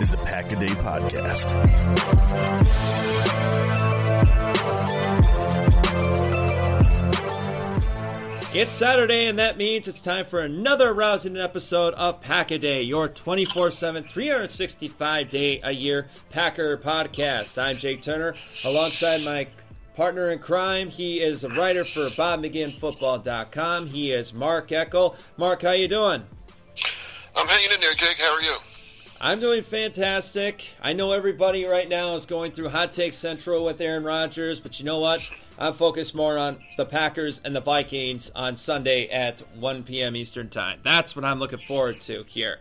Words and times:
This 0.00 0.10
is 0.10 0.10
the 0.10 0.16
Pack 0.24 0.52
a 0.52 0.56
Day 0.56 0.66
Podcast. 0.66 1.50
It's 8.54 8.72
Saturday, 8.72 9.26
and 9.26 9.38
that 9.38 9.56
means 9.56 9.88
it's 9.88 10.00
time 10.00 10.26
for 10.26 10.40
another 10.40 10.94
rousing 10.94 11.36
episode 11.36 11.92
of 11.94 12.20
Pack 12.20 12.50
a 12.52 12.58
Day, 12.58 12.82
your 12.82 13.08
24 13.08 13.72
7, 13.72 14.04
365 14.04 15.30
day 15.30 15.60
a 15.64 15.72
year 15.72 16.08
Packer 16.30 16.78
podcast. 16.78 17.60
I'm 17.60 17.76
Jake 17.76 18.02
Turner, 18.02 18.34
alongside 18.64 19.22
my 19.22 19.48
partner 19.96 20.30
in 20.30 20.38
crime. 20.38 20.88
He 20.88 21.20
is 21.20 21.42
a 21.42 21.48
writer 21.48 21.84
for 21.84 22.10
BobMcGinnFootball.com. 22.10 23.86
He 23.88 24.12
is 24.12 24.32
Mark 24.32 24.68
Eckel. 24.68 25.16
Mark, 25.36 25.62
how 25.62 25.72
you 25.72 25.88
doing? 25.88 26.22
I'm 27.34 27.48
hanging 27.48 27.72
in 27.72 27.80
there, 27.80 27.94
Jake. 27.94 28.18
How 28.18 28.34
are 28.34 28.42
you? 28.42 28.56
I'm 29.24 29.40
doing 29.40 29.62
fantastic. 29.62 30.66
I 30.82 30.92
know 30.92 31.12
everybody 31.12 31.64
right 31.64 31.88
now 31.88 32.14
is 32.14 32.26
going 32.26 32.52
through 32.52 32.68
Hot 32.68 32.92
Take 32.92 33.14
Central 33.14 33.64
with 33.64 33.80
Aaron 33.80 34.04
Rodgers, 34.04 34.60
but 34.60 34.78
you 34.78 34.84
know 34.84 34.98
what? 34.98 35.22
I'm 35.58 35.72
focused 35.72 36.14
more 36.14 36.36
on 36.36 36.58
the 36.76 36.84
Packers 36.84 37.40
and 37.42 37.56
the 37.56 37.62
Vikings 37.62 38.30
on 38.34 38.58
Sunday 38.58 39.08
at 39.08 39.40
1 39.56 39.84
p.m. 39.84 40.14
Eastern 40.14 40.50
Time. 40.50 40.80
That's 40.84 41.16
what 41.16 41.24
I'm 41.24 41.38
looking 41.38 41.60
forward 41.66 42.02
to 42.02 42.26
here. 42.28 42.58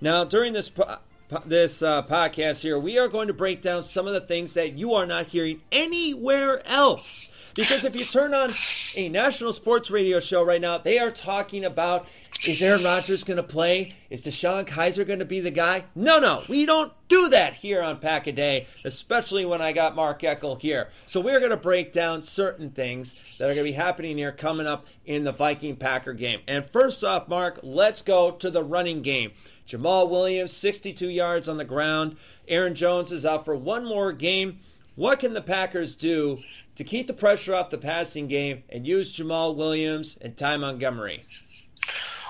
Now, 0.00 0.24
during 0.24 0.52
this 0.52 0.68
po- 0.68 0.98
this 1.46 1.80
uh, 1.80 2.02
podcast 2.02 2.56
here, 2.56 2.76
we 2.76 2.98
are 2.98 3.06
going 3.06 3.28
to 3.28 3.32
break 3.32 3.62
down 3.62 3.84
some 3.84 4.08
of 4.08 4.12
the 4.12 4.20
things 4.20 4.54
that 4.54 4.72
you 4.72 4.92
are 4.94 5.06
not 5.06 5.28
hearing 5.28 5.60
anywhere 5.70 6.66
else. 6.66 7.28
Because 7.54 7.84
if 7.84 7.96
you 7.96 8.04
turn 8.04 8.34
on 8.34 8.54
a 8.94 9.08
national 9.08 9.52
sports 9.52 9.90
radio 9.90 10.20
show 10.20 10.42
right 10.42 10.60
now, 10.60 10.78
they 10.78 10.98
are 10.98 11.10
talking 11.10 11.64
about 11.64 12.06
is 12.46 12.62
Aaron 12.62 12.82
Rodgers 12.82 13.22
going 13.22 13.36
to 13.36 13.42
play? 13.42 13.90
Is 14.08 14.22
DeShone 14.22 14.66
Kizer 14.66 15.06
going 15.06 15.18
to 15.18 15.26
be 15.26 15.40
the 15.40 15.50
guy? 15.50 15.84
No, 15.94 16.18
no, 16.18 16.42
we 16.48 16.64
don't 16.64 16.92
do 17.08 17.28
that 17.28 17.54
here 17.54 17.82
on 17.82 17.98
Pack 17.98 18.26
a 18.26 18.32
Day, 18.32 18.66
especially 18.82 19.44
when 19.44 19.60
I 19.60 19.72
got 19.72 19.94
Mark 19.94 20.22
Eckel 20.22 20.58
here. 20.58 20.88
So 21.06 21.20
we're 21.20 21.38
going 21.38 21.50
to 21.50 21.56
break 21.58 21.92
down 21.92 22.22
certain 22.22 22.70
things 22.70 23.14
that 23.38 23.44
are 23.44 23.54
going 23.54 23.66
to 23.66 23.72
be 23.72 23.72
happening 23.72 24.16
here 24.16 24.32
coming 24.32 24.66
up 24.66 24.86
in 25.04 25.24
the 25.24 25.32
Viking 25.32 25.76
Packer 25.76 26.14
game. 26.14 26.40
And 26.48 26.64
first 26.72 27.04
off, 27.04 27.28
Mark, 27.28 27.60
let's 27.62 28.00
go 28.00 28.30
to 28.30 28.50
the 28.50 28.64
running 28.64 29.02
game. 29.02 29.32
Jamaal 29.68 30.08
Williams, 30.08 30.52
62 30.52 31.08
yards 31.08 31.48
on 31.48 31.58
the 31.58 31.64
ground. 31.64 32.16
Aaron 32.48 32.74
Jones 32.74 33.12
is 33.12 33.26
out 33.26 33.44
for 33.44 33.54
one 33.54 33.84
more 33.84 34.12
game. 34.12 34.60
What 34.96 35.20
can 35.20 35.34
the 35.34 35.42
Packers 35.42 35.94
do 35.94 36.38
to 36.76 36.84
keep 36.84 37.06
the 37.06 37.12
pressure 37.12 37.54
off 37.54 37.70
the 37.70 37.78
passing 37.78 38.28
game 38.28 38.62
and 38.68 38.86
use 38.86 39.16
Jamaal 39.16 39.54
Williams 39.56 40.16
and 40.20 40.36
Ty 40.36 40.56
Montgomery? 40.56 41.22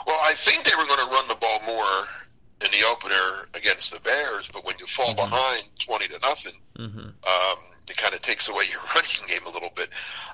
Well, 0.07 0.19
I 0.23 0.35
think 0.35 0.65
they 0.65 0.75
were 0.77 0.87
going 0.87 1.07
to 1.07 1.13
run 1.13 1.29
the 1.29 1.35
ball 1.35 1.61
more 1.67 2.09
in 2.65 2.71
the 2.73 2.87
opener 2.87 3.49
against 3.55 3.93
the 3.93 4.01
Bears, 4.01 4.49
but 4.53 4.65
when 4.65 4.77
you 4.79 4.87
fall 4.87 5.15
mm-hmm. 5.15 5.31
behind 5.31 5.65
twenty 5.79 6.09
to 6.09 6.19
nothing, 6.21 6.55
mm-hmm. 6.79 6.99
um, 6.99 7.59
it 7.89 7.97
kind 7.97 8.15
of 8.15 8.23
takes 8.23 8.49
away 8.49 8.65
your 8.71 8.81
running 8.95 9.27
game 9.29 9.47
a 9.47 9.51
little 9.51 9.71
bit. 9.75 9.91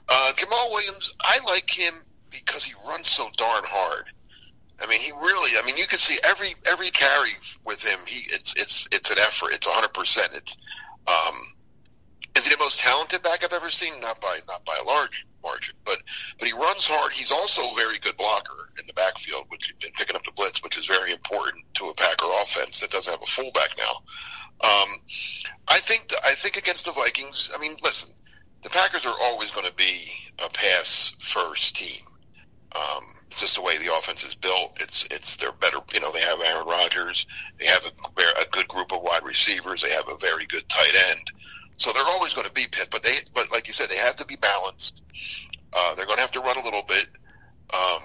Uh, 0.09 0.33
Jamaal 0.37 0.71
Williams, 0.71 1.15
I 1.21 1.39
like 1.45 1.71
him 1.71 1.95
because 2.31 2.65
he 2.65 2.75
runs 2.87 3.09
so 3.09 3.28
darn 3.37 3.65
hard. 3.65 4.06
I 4.81 4.87
mean, 4.87 5.00
he 5.00 5.12
really. 5.12 5.53
I 5.59 5.65
mean, 5.65 5.77
you 5.77 5.87
can 5.87 5.99
see 5.99 6.19
every 6.22 6.55
every 6.66 6.91
carry 6.91 7.33
with 7.65 7.81
him. 7.81 8.00
He 8.06 8.31
it's 8.33 8.55
it's 8.56 8.89
it's 8.93 9.11
an 9.11 9.19
effort. 9.19 9.53
It's 9.53 9.66
100. 9.66 9.95
percent 9.95 10.31
It's 10.34 10.56
um, 11.06 11.55
is 12.36 12.44
he 12.44 12.50
the 12.50 12.58
most 12.58 12.78
talented 12.78 13.22
back 13.22 13.42
I've 13.42 13.52
ever 13.52 13.70
seen? 13.70 13.98
Not 14.00 14.20
by 14.20 14.41
not 14.47 14.64
by 14.64 14.76
a 14.76 14.84
large 14.84 15.26
margin, 15.42 15.74
but 15.84 15.98
but 16.38 16.47
he 16.47 16.54
runs 16.54 16.86
hard. 16.86 17.12
He's 17.12 17.32
also 17.32 17.62
a 17.62 17.74
very 17.74 17.98
good 17.98 18.16
blocker 18.16 18.70
in 18.78 18.86
the 18.86 18.92
backfield, 18.92 19.47
which 19.48 19.74
and 19.82 19.92
picking 19.94 20.16
up 20.16 20.24
the 20.24 20.32
blitz, 20.32 20.62
which 20.62 20.78
is 20.78 20.86
very 20.86 21.12
important 21.12 21.64
to 21.74 21.86
a 21.86 21.94
Packer 21.94 22.26
offense 22.42 22.80
that 22.80 22.91
doesn't 22.91 23.10
have 23.10 23.22
a 23.22 23.26
fullback 23.26 23.70
now. 23.78 24.69
Um, 24.69 25.00
I 25.69 25.80
think 25.80 26.12
I 26.24 26.34
think 26.34 26.56
against 26.56 26.84
the 26.84 26.92
Vikings. 26.92 27.50
I 27.54 27.58
mean, 27.58 27.76
listen, 27.82 28.10
the 28.62 28.70
Packers 28.70 29.06
are 29.06 29.16
always 29.20 29.50
going 29.50 29.66
to 29.66 29.74
be 29.74 30.10
a 30.44 30.50
pass 30.50 31.14
first 31.20 31.76
team. 31.76 32.04
Um, 32.74 33.04
it's 33.30 33.41
just 33.41 33.54
the 33.54 33.62
way 33.62 33.78
the 33.78 33.94
offense 33.94 34.24
is 34.24 34.34
built. 34.34 34.80
It's 34.80 35.06
it's 35.10 35.36
they're 35.36 35.53
better. 35.53 35.78
You 35.92 36.00
know, 36.00 36.12
they 36.12 36.21
have 36.21 36.41
Aaron 36.41 36.66
Rodgers. 36.66 37.27
They 37.59 37.66
have 37.66 37.84
a, 37.84 38.41
a 38.41 38.47
good 38.50 38.68
group 38.68 38.92
of 38.92 39.03
wide 39.03 39.24
receivers. 39.24 39.82
They 39.82 39.91
have 39.91 40.09
a 40.09 40.16
very 40.16 40.47
good 40.47 40.68
tight 40.68 40.94
end. 41.10 41.30
So 41.78 41.93
they're 41.93 42.05
always 42.05 42.33
going 42.33 42.47
to 42.47 42.53
be 42.53 42.67
pit, 42.71 42.89
but 42.91 43.03
they, 43.03 43.17
but 43.34 43.51
like 43.53 43.67
you 43.67 43.75
said, 43.75 43.89
they 43.89 43.97
have 43.97 44.17
to 44.17 44.25
be 44.25 44.37
balanced. 44.37 45.03
Uh, 45.73 45.95
they're 45.95 46.07
going 46.07 46.17
to 46.17 46.23
have 46.23 46.33
to 46.33 46.41
run 46.41 46.57
a 46.57 46.65
little 46.65 46.83
bit. 46.89 47.09
Um, 47.75 48.03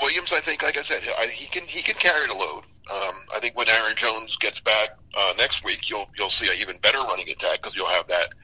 Williams, 0.00 0.32
I 0.32 0.40
think, 0.40 0.62
like 0.62 0.76
I 0.76 0.82
said, 0.82 1.02
I, 1.18 1.26
he 1.26 1.46
can 1.46 1.66
he 1.66 1.82
can 1.82 1.94
carry 1.94 2.26
the 2.26 2.34
load. 2.34 2.64
Um, 2.90 3.14
I 3.34 3.38
think 3.40 3.56
when 3.56 3.68
Aaron 3.68 3.96
Jones 3.96 4.36
gets 4.36 4.60
back 4.60 4.90
uh, 5.16 5.32
next 5.38 5.64
week, 5.64 5.88
you'll 5.88 6.08
you'll 6.18 6.30
see 6.30 6.48
an 6.48 6.54
even 6.60 6.78
better 6.78 6.98
running 6.98 7.28
attack 7.30 7.62
because 7.62 7.76
you'll 7.76 7.86
have 7.86 8.06
that 8.08 8.34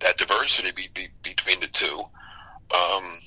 that 0.00 0.16
diversity 0.16 0.70
be, 0.72 0.88
be, 0.94 1.08
between 1.22 1.60
the 1.60 1.66
two. 1.66 1.98
Um, 2.74 3.20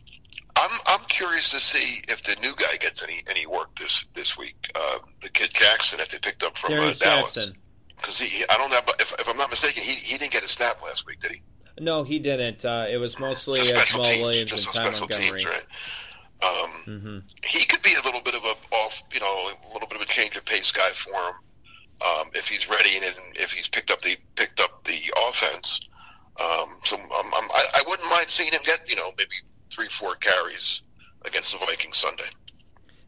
I'm 0.56 0.80
I'm 0.88 1.06
curious 1.10 1.52
to 1.52 1.60
see 1.60 2.02
if 2.08 2.24
the 2.24 2.36
new 2.42 2.56
guy 2.56 2.78
gets 2.80 3.04
any 3.04 3.22
any 3.30 3.46
work 3.46 3.78
this 3.78 4.06
this 4.14 4.38
week. 4.38 4.56
Uh, 4.74 5.00
the 5.22 5.30
kid 5.30 5.52
Jackson 5.54 6.00
that 6.00 6.10
they 6.10 6.20
picked 6.20 6.44
up 6.44 6.58
from 6.58 6.74
uh, 6.74 6.94
Dallas. 6.94 7.34
Jackson 7.34 7.58
because 8.04 8.20
he, 8.20 8.44
I 8.50 8.58
don't 8.58 8.70
know, 8.70 8.82
but 8.86 9.00
if, 9.02 9.14
if 9.18 9.28
I'm 9.28 9.38
not 9.38 9.50
mistaken, 9.50 9.82
he, 9.82 9.94
he 9.94 10.18
didn't 10.18 10.34
get 10.34 10.44
a 10.44 10.50
snap 10.50 10.84
last 10.84 11.08
week, 11.08 11.22
did 11.22 11.32
he? 11.32 11.42
No, 11.80 12.04
he 12.04 12.20
didn't. 12.20 12.66
Uh, 12.66 12.86
it 12.90 12.98
was 12.98 13.18
mostly 13.18 13.62
uh, 13.62 13.80
Jamaal 13.80 14.12
teams, 14.12 14.24
Williams 14.24 14.52
and 14.52 14.64
Ty 14.64 14.92
Montgomery. 14.92 15.44
Teams, 15.44 15.46
right? 15.46 15.66
Um, 16.44 16.72
mm-hmm. 16.86 17.18
He 17.46 17.66
could 17.66 17.82
be 17.82 17.94
a 17.94 18.06
little 18.06 18.22
bit 18.22 18.36
of 18.36 18.44
a 18.44 18.76
off, 18.76 19.02
you 19.14 19.22
know, 19.22 19.26
a 19.26 19.74
little 19.74 19.88
bit 19.88 19.96
of 19.96 20.02
a 20.02 20.06
change 20.06 20.36
of 20.36 20.44
pace 20.44 20.72
guy 20.72 20.90
for 20.90 21.14
him 21.14 21.34
um, 22.04 22.30
if 22.34 22.48
he's 22.48 22.70
ready 22.70 22.98
and 22.98 23.06
if 23.36 23.52
he's 23.52 23.68
picked 23.68 23.92
up 23.92 24.02
the 24.02 24.18
picked 24.36 24.60
up 24.60 24.84
the 24.84 25.00
offense. 25.30 25.82
Um, 26.40 26.80
so 26.84 26.96
um, 26.98 27.10
I, 27.34 27.66
I 27.76 27.84
wouldn't 27.88 28.10
mind 28.10 28.30
seeing 28.30 28.52
him 28.52 28.62
get 28.66 28.90
you 28.90 28.96
know 28.96 29.12
maybe 29.18 29.32
three 29.72 29.88
four 29.88 30.16
carries 30.16 30.82
against 31.26 31.54
the 31.54 31.60
Vikings 31.60 31.98
Sunday. 31.98 32.30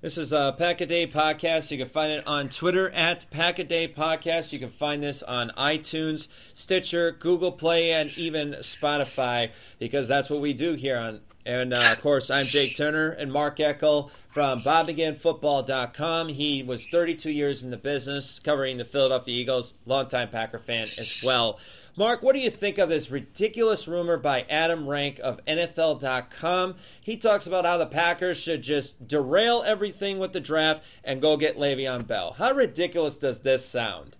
This 0.05 0.19
is 0.19 0.31
a 0.31 0.53
Pack 0.55 0.81
a 0.81 0.85
Day 0.85 1.07
podcast. 1.07 1.71
You 1.71 1.79
can 1.79 1.89
find 1.89 2.11
it 2.11 2.27
on 2.27 2.49
Twitter 2.49 2.91
at 2.91 3.27
Pack 3.31 3.57
a 3.57 3.63
Day 3.63 3.87
Podcast. 3.87 4.53
You 4.53 4.59
can 4.59 4.69
find 4.69 5.01
this 5.01 5.23
on 5.23 5.51
iTunes, 5.57 6.27
Stitcher, 6.53 7.11
Google 7.11 7.51
Play, 7.51 7.91
and 7.91 8.15
even 8.15 8.51
Spotify 8.59 9.49
because 9.79 10.07
that's 10.07 10.29
what 10.29 10.41
we 10.41 10.53
do 10.53 10.73
here 10.75 10.99
on. 10.99 11.21
And 11.43 11.73
uh, 11.73 11.89
of 11.91 12.01
course, 12.01 12.29
I'm 12.29 12.45
Jake 12.45 12.77
Turner 12.77 13.09
and 13.09 13.33
Mark 13.33 13.57
Eckel 13.57 14.11
from 14.31 14.61
BobMcGinnFootball.com. 14.61 16.29
He 16.29 16.61
was 16.61 16.85
32 16.85 17.31
years 17.31 17.63
in 17.63 17.71
the 17.71 17.77
business, 17.77 18.39
covering 18.43 18.77
the 18.77 18.85
Philadelphia 18.85 19.33
Eagles, 19.33 19.73
longtime 19.87 20.29
Packer 20.29 20.59
fan 20.59 20.87
as 20.99 21.11
well. 21.23 21.57
Mark, 21.97 22.21
what 22.21 22.33
do 22.33 22.39
you 22.39 22.51
think 22.51 22.77
of 22.77 22.89
this 22.89 23.09
ridiculous 23.09 23.87
rumor 23.87 24.17
by 24.17 24.45
Adam 24.49 24.87
Rank 24.87 25.19
of 25.23 25.39
NFL.com? 25.45 26.75
He 26.99 27.15
talks 27.15 27.47
about 27.47 27.65
how 27.65 27.77
the 27.77 27.85
Packers 27.85 28.37
should 28.37 28.63
just 28.63 29.07
derail 29.07 29.63
everything 29.65 30.19
with 30.19 30.33
the 30.33 30.41
draft 30.41 30.83
and 31.05 31.21
go 31.21 31.37
get 31.37 31.57
Le'Veon 31.57 32.05
Bell. 32.05 32.33
How 32.37 32.51
ridiculous 32.51 33.15
does 33.15 33.39
this 33.39 33.65
sound? 33.65 34.17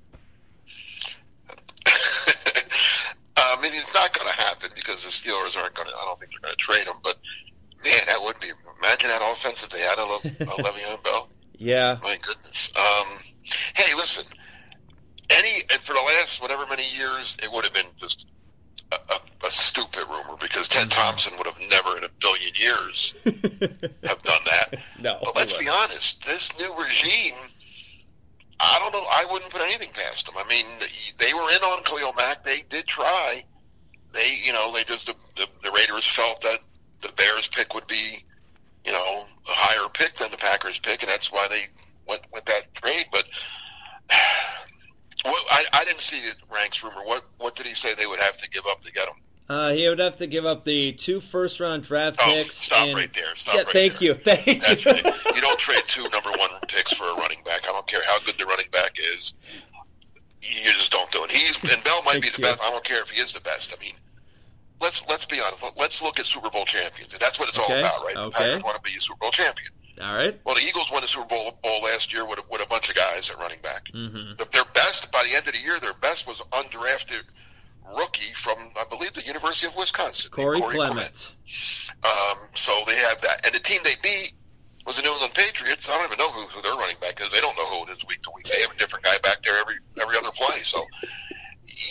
I 1.86 3.62
mean, 3.62 3.74
it's 3.74 3.94
not 3.94 4.18
going 4.18 4.34
to 4.34 4.42
happen 4.42 4.70
because 4.74 5.04
the 5.04 5.10
Steelers 5.10 5.58
aren't 5.58 5.76
going 5.76 5.90
to. 5.90 5.96
I 5.96 6.06
don't 6.06 6.18
think 6.18 6.32
they're 6.32 6.40
going 6.42 6.56
to 6.56 6.58
trade 6.58 6.88
him. 6.88 6.96
But 7.04 7.18
man, 7.84 8.00
that 8.08 8.22
would 8.22 8.40
be. 8.40 8.52
Imagine 8.80 9.10
that 9.10 9.22
offense 9.22 9.64
if 9.64 9.70
they 9.70 9.82
had 9.82 9.98
a, 10.00 10.04
a 10.04 10.64
Le'Veon 10.64 11.04
Bell. 11.04 11.28
Yeah. 11.58 11.98
My 12.02 12.18
goodness. 12.22 12.72
Um, 12.78 13.20
hey, 13.74 13.94
listen 13.96 14.26
any 15.30 15.64
and 15.72 15.82
for 15.82 15.94
the 15.94 16.02
last 16.02 16.42
whatever 16.42 16.66
many 16.66 16.88
years, 16.96 17.36
it 17.42 17.52
would 17.52 17.64
have 17.64 17.74
been 17.74 17.92
just 18.00 18.26
a, 18.92 18.96
a, 18.96 19.48
a 19.48 19.52
stupid 19.52 20.06
rumor 20.10 20.38
because 20.40 20.68
Ted 20.68 20.90
mm-hmm. 20.90 21.02
Thompson 21.02 21.34
would 21.38 21.48
have 21.48 21.60
never 21.70 21.98
in 21.98 22.04
a 22.04 22.10
billion 22.20 22.54
years 22.56 23.14
have 24.04 24.22
done 24.24 24.42
that. 24.46 24.76
No, 25.00 25.20
but 25.24 25.36
let's 25.36 25.58
be 25.58 25.68
honest, 25.68 26.24
this 26.26 26.52
new 26.60 26.74
regime. 26.80 27.36
I 28.58 28.80
don't 28.80 28.94
know. 28.94 29.06
I 29.10 29.26
wouldn't 29.30 29.52
put 29.52 29.62
anything 29.62 29.90
past 29.94 30.26
them. 30.26 30.36
I 30.38 30.48
mean, 30.48 30.66
they 31.18 31.34
were 31.34 31.52
in 31.52 31.62
on 31.62 31.84
Khalil 31.84 32.14
Mack. 32.14 32.46
They 32.46 32.64
did 32.70 32.88
try. 32.88 33.44
They, 34.14 34.40
you 34.44 34.54
know, 34.54 34.72
they 34.72 34.86
just 34.86 35.08
the, 35.08 35.16
the, 35.36 35.48
the 35.62 35.72
Raiders 35.72 36.08
felt 36.08 36.42
that 36.42 36.60
the 37.02 37.10
Bears 37.18 37.50
pick 37.50 37.74
would 37.74 37.86
be, 37.88 38.24
you 38.86 38.94
know, 38.94 39.26
a 39.46 39.52
higher 39.52 39.90
pick 39.90 40.18
than 40.18 40.32
the 40.32 40.38
Packers 40.38 40.80
pick, 40.80 41.04
and 41.04 41.12
that's 41.12 41.34
why 41.34 41.48
they 41.50 41.66
went 42.08 42.22
with 42.34 42.46
that 42.46 42.74
trade. 42.76 43.08
But 43.12 43.26
Well, 45.26 45.36
I, 45.50 45.66
I 45.74 45.86
didn't 45.86 46.02
see 46.02 46.22
the 46.22 46.36
ranks 46.54 46.84
rumor. 46.84 47.04
What 47.04 47.26
what 47.38 47.56
did 47.56 47.66
he 47.66 47.74
say 47.74 47.96
they 47.96 48.06
would 48.06 48.20
have 48.20 48.38
to 48.38 48.50
give 48.50 48.66
up 48.68 48.82
to 48.84 48.92
get 48.92 49.08
him? 49.08 49.16
Uh, 49.48 49.74
he 49.74 49.88
would 49.88 50.00
have 50.00 50.18
to 50.18 50.26
give 50.26 50.46
up 50.46 50.66
the 50.66 50.92
two 50.94 51.20
first 51.20 51.60
round 51.60 51.84
draft 51.84 52.18
oh, 52.20 52.26
picks. 52.26 52.56
Stop 52.56 52.88
and, 52.88 52.96
right 52.96 53.14
there. 53.14 53.36
Stop 53.36 53.56
yeah, 53.56 53.62
right 53.62 53.74
thank 53.74 54.00
there. 54.00 54.10
you. 54.10 54.14
Thank 54.16 54.62
That's 54.62 54.86
you. 54.86 54.92
Right. 54.92 55.36
You 55.36 55.42
don't 55.42 55.60
trade 55.60 55.84
two 55.88 56.08
number 56.10 56.32
one 56.32 56.50
picks 56.68 56.94
for 56.94 57.04
a 57.04 57.16
running 57.16 57.44
back. 57.44 57.68
I 57.68 57.72
don't 57.72 57.88
care 57.88 58.02
how 58.08 58.20
good 58.26 58.38
the 58.38 58.46
running 58.46 58.70
back 58.72 58.98
is. 59.14 59.34
You 60.42 60.72
just 60.72 60.92
don't 60.92 61.12
do 61.12 61.24
it. 61.24 61.32
He's 61.32 61.58
and 61.72 61.84
Bell 61.84 62.02
might 62.04 62.22
be 62.22 62.30
the 62.30 62.38
you. 62.38 62.44
best. 62.44 62.62
I 62.62 62.70
don't 62.72 62.84
care 62.84 63.02
if 63.02 63.10
he 63.10 63.20
is 63.20 63.34
the 63.34 63.42
best. 63.42 63.76
I 63.76 63.84
mean, 63.84 63.94
let's 64.82 65.04
let's 65.10 65.26
be 65.26 65.42
honest. 65.42 65.64
Let's 65.78 66.02
look 66.02 66.20
at 66.20 66.26
Super 66.26 66.50
Bowl 66.50 66.66
champions. 66.66 67.14
And 67.14 67.22
that's 67.22 67.40
what 67.40 67.50
it's 67.50 67.58
okay. 67.60 67.74
all 67.74 67.80
about, 67.80 68.06
right? 68.06 68.18
Okay. 68.18 68.26
The 68.26 68.32
Packers 68.32 68.64
want 68.64 68.76
to 68.78 68.82
be 68.82 68.98
a 68.98 69.02
Super 69.02 69.20
Bowl 69.20 69.32
champion. 69.32 69.70
All 70.02 70.14
right. 70.16 70.40
Well, 70.46 70.56
the 70.56 70.62
Eagles 70.62 70.92
won 70.92 71.02
the 71.02 71.08
Super 71.08 71.26
Bowl, 71.26 71.58
Bowl 71.64 71.82
last 71.84 72.12
year 72.12 72.26
with 72.26 72.40
a, 72.40 72.44
with 72.52 72.62
a 72.62 72.66
bunch 72.68 72.90
of 72.90 72.96
guys 72.96 73.30
at 73.30 73.40
running 73.40 73.60
back. 73.62 73.86
Mm-hmm. 73.94 74.36
The, 74.38 74.48
their 74.52 74.66
best 74.74 75.12
by 75.12 75.24
the 75.30 75.36
end 75.36 75.48
of 75.48 75.54
the 75.54 75.60
year, 75.60 75.80
their 75.80 75.94
best 75.94 76.28
was 76.28 76.42
undrafted 76.52 77.24
rookie 77.96 78.34
from 78.34 78.58
I 78.76 78.84
believe 78.90 79.14
the 79.14 79.26
University 79.26 79.68
of 79.68 79.76
Wisconsin, 79.76 80.32
Corey, 80.32 80.60
Corey 80.60 80.76
Clement. 80.76 80.98
Clement. 80.98 81.32
Um, 82.04 82.50
so 82.56 82.84
they 82.88 82.96
have 82.98 83.22
that, 83.22 83.46
and 83.46 83.56
the 83.56 83.60
team 83.60 83.82
they 83.84 83.96
beat 84.02 84.34
was 84.86 84.98
the 84.98 85.02
New 85.02 85.12
England 85.12 85.34
Patriots. 85.34 85.88
I 85.88 85.98
don't 85.98 86.06
even 86.08 86.18
know 86.18 86.32
who, 86.32 86.42
who 86.48 86.62
their 86.62 86.76
running 86.76 86.98
back 87.00 87.22
is. 87.22 87.32
They 87.32 87.42
don't 87.42 87.56
know 87.56 87.66
who 87.66 87.90
it 87.90 87.98
is 87.98 88.06
week 88.08 88.22
to 88.24 88.32
week. 88.36 88.46
They 88.46 88.62
have 88.62 88.72
a 88.72 88.78
different 88.78 89.06
guy 89.06 89.18
back 89.20 89.44
there 89.44 89.58
every 89.60 89.76
every 90.02 90.18
other 90.18 90.32
play. 90.32 90.62
So 90.64 90.86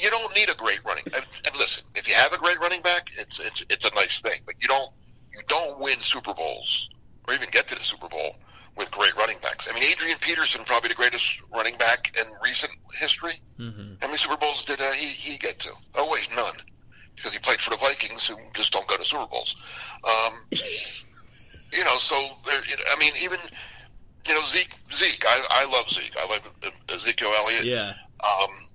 you 0.03 0.11
don't 0.11 0.35
need 0.35 0.51
a 0.51 0.55
great 0.55 0.85
running. 0.85 1.05
And, 1.07 1.25
and 1.47 1.57
listen, 1.57 1.85
if 1.95 2.07
you 2.07 2.15
have 2.15 2.33
a 2.33 2.39
great 2.39 2.61
running 2.61 2.83
back, 2.83 3.07
it's 3.17 3.41
it's 3.41 3.65
it's 3.71 3.85
a 3.85 3.95
nice 3.95 4.21
thing, 4.21 4.41
but 4.45 4.57
you 4.61 4.69
don't 4.69 4.91
you 5.33 5.41
don't 5.49 5.79
win 5.79 6.01
Super 6.01 6.35
Bowls 6.35 6.89
or 7.27 7.35
even 7.35 7.49
get 7.51 7.69
to 7.69 7.75
the 7.75 7.83
Super 7.83 8.09
Bowl 8.09 8.37
with 8.77 8.91
great 8.91 9.17
running 9.17 9.39
backs. 9.43 9.69
I 9.71 9.75
mean, 9.75 9.85
Adrian 9.85 10.19
Peterson, 10.21 10.63
probably 10.65 10.89
the 10.89 10.95
greatest 10.95 11.41
running 11.53 11.77
back 11.77 12.17
in 12.19 12.27
recent 12.43 12.73
history. 12.93 13.41
Mm-hmm. 13.59 13.95
How 14.01 14.09
many 14.09 14.19
Super 14.19 14.37
Bowls 14.37 14.65
did 14.65 14.81
uh, 14.81 14.93
he, 14.93 15.07
he 15.07 15.39
get 15.39 15.59
to? 15.61 15.71
Oh, 15.95 16.11
wait, 16.11 16.29
none. 16.35 16.55
Because 17.15 17.33
he 17.33 17.39
played 17.39 17.61
for 17.61 17.71
the 17.71 17.77
Vikings, 17.77 18.27
who 18.27 18.37
just 18.55 18.73
don't 18.73 18.87
go 18.89 18.97
to 18.97 19.05
Super 19.05 19.27
Bowls. 19.27 19.55
Um, 20.05 20.35
you 20.51 21.85
know, 21.85 21.99
so, 21.99 22.17
I 22.47 22.97
mean, 22.99 23.13
even, 23.23 23.39
you 24.27 24.35
know, 24.35 24.45
Zeke, 24.47 24.75
Zeke, 24.93 25.25
I, 25.27 25.47
I 25.51 25.71
love 25.71 25.89
Zeke. 25.89 26.17
I 26.19 26.27
love 26.29 26.73
Ezekiel 26.89 27.33
Elliott. 27.37 27.65
Yeah. 27.65 27.95
Um, 28.25 28.69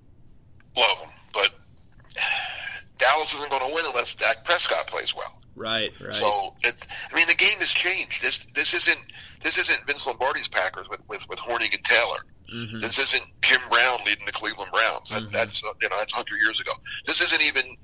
love 0.76 0.98
him. 0.98 1.10
But 1.34 1.50
Dallas 2.98 3.34
isn't 3.34 3.50
going 3.50 3.68
to 3.68 3.74
win 3.74 3.84
unless 3.86 4.14
Dak 4.14 4.44
Prescott 4.44 4.86
plays 4.86 5.14
well. 5.14 5.39
Right, 5.56 5.90
right. 6.00 6.14
So 6.14 6.54
it, 6.62 6.86
I 7.12 7.16
mean, 7.16 7.26
the 7.26 7.34
game 7.34 7.58
has 7.58 7.70
changed. 7.70 8.22
This 8.22 8.38
this 8.54 8.72
isn't 8.74 8.98
this 9.42 9.58
isn't 9.58 9.86
Vince 9.86 10.06
Lombardi's 10.06 10.48
Packers 10.48 10.88
with 10.88 11.00
with, 11.08 11.28
with 11.28 11.38
Hornung 11.38 11.74
and 11.74 11.84
Taylor. 11.84 12.24
Mm-hmm. 12.54 12.80
This 12.80 12.98
isn't 12.98 13.24
Jim 13.42 13.60
Brown 13.70 13.98
leading 14.06 14.26
the 14.26 14.32
Cleveland 14.32 14.70
Browns. 14.72 15.10
That, 15.10 15.22
Mhm. 15.24 15.32
That's 15.32 15.62
uh, 15.62 15.72
you 15.82 15.88
know 15.88 15.96
that's 15.98 16.12
hundred 16.12 16.38
years 16.38 16.60
ago. 16.60 16.72
This 17.06 17.20
isn't 17.20 17.42
even 17.42 17.76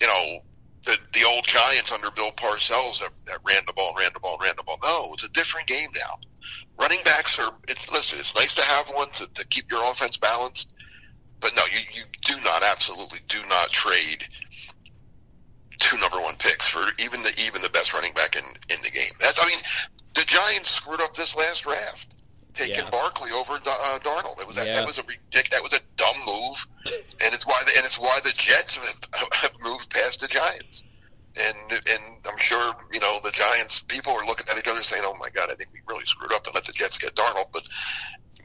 you 0.00 0.06
know 0.06 0.40
the 0.84 0.96
the 1.12 1.24
old 1.24 1.46
Giants 1.46 1.90
under 1.90 2.10
Bill 2.10 2.30
Parcells 2.32 3.00
that, 3.00 3.10
that 3.26 3.38
ran 3.44 3.62
the 3.66 3.72
ball, 3.72 3.94
ran 3.98 4.10
the 4.14 4.20
ball, 4.20 4.38
ran 4.40 4.54
the 4.56 4.62
ball. 4.62 4.78
No, 4.82 5.12
it's 5.14 5.24
a 5.24 5.28
different 5.30 5.66
game 5.66 5.88
now. 5.94 6.18
Running 6.78 7.00
backs 7.04 7.38
are. 7.38 7.52
It's 7.68 7.90
listen. 7.90 8.18
It's 8.18 8.34
nice 8.34 8.54
to 8.54 8.62
have 8.62 8.88
one 8.88 9.10
to, 9.16 9.26
to 9.26 9.44
keep 9.46 9.70
your 9.70 9.84
offense 9.90 10.16
balanced, 10.16 10.68
but 11.40 11.54
no, 11.56 11.64
you 11.64 11.80
you 11.92 12.02
do 12.22 12.40
not 12.42 12.62
absolutely 12.62 13.18
do 13.28 13.44
not 13.48 13.70
trade 13.72 14.26
two 15.78 15.96
number 15.98 16.20
one 16.20 16.36
picks 16.36 16.66
for 16.68 16.84
even 16.98 17.22
the 17.22 17.32
even 17.40 17.62
the 17.62 17.68
best 17.68 17.92
running 17.92 18.12
back 18.14 18.36
in 18.36 18.44
in 18.74 18.82
the 18.82 18.90
game. 18.90 19.12
That's 19.20 19.38
I 19.40 19.46
mean, 19.46 19.58
the 20.14 20.22
Giants 20.24 20.70
screwed 20.70 21.00
up 21.00 21.14
this 21.16 21.36
last 21.36 21.62
draft, 21.64 22.14
taking 22.54 22.76
Yeah. 22.84 22.90
Barkley 22.90 23.30
over 23.32 23.54
uh, 23.54 23.98
Darnold. 24.00 24.40
It 24.40 24.46
was 24.46 24.56
that, 24.56 24.66
Yeah. 24.66 24.74
that 24.80 24.86
was 24.86 24.98
a 24.98 25.02
ridic- 25.02 25.50
that 25.50 25.62
was 25.62 25.72
a 25.72 25.80
dumb 25.96 26.16
move, 26.26 26.66
and 27.24 27.34
it's 27.34 27.46
why 27.46 27.62
the, 27.66 27.76
and 27.76 27.84
it's 27.84 27.98
why 27.98 28.20
the 28.24 28.32
Jets 28.32 28.76
have, 28.76 28.96
have 29.32 29.52
moved 29.62 29.90
past 29.90 30.20
the 30.20 30.28
Giants. 30.28 30.82
And 31.38 31.72
and 31.72 32.02
I'm 32.26 32.38
sure 32.38 32.74
you 32.92 32.98
know 33.00 33.18
the 33.22 33.30
Giants 33.30 33.80
people 33.88 34.12
are 34.14 34.24
looking 34.24 34.48
at 34.48 34.56
each 34.56 34.68
other 34.68 34.82
saying, 34.82 35.02
"Oh 35.04 35.14
my 35.20 35.28
God, 35.28 35.50
I 35.50 35.54
think 35.54 35.68
we 35.72 35.80
really 35.86 36.06
screwed 36.06 36.32
up 36.32 36.46
and 36.46 36.54
let 36.54 36.64
the 36.64 36.72
Jets 36.72 36.96
get 36.96 37.14
Darnold." 37.14 37.48
But 37.52 37.64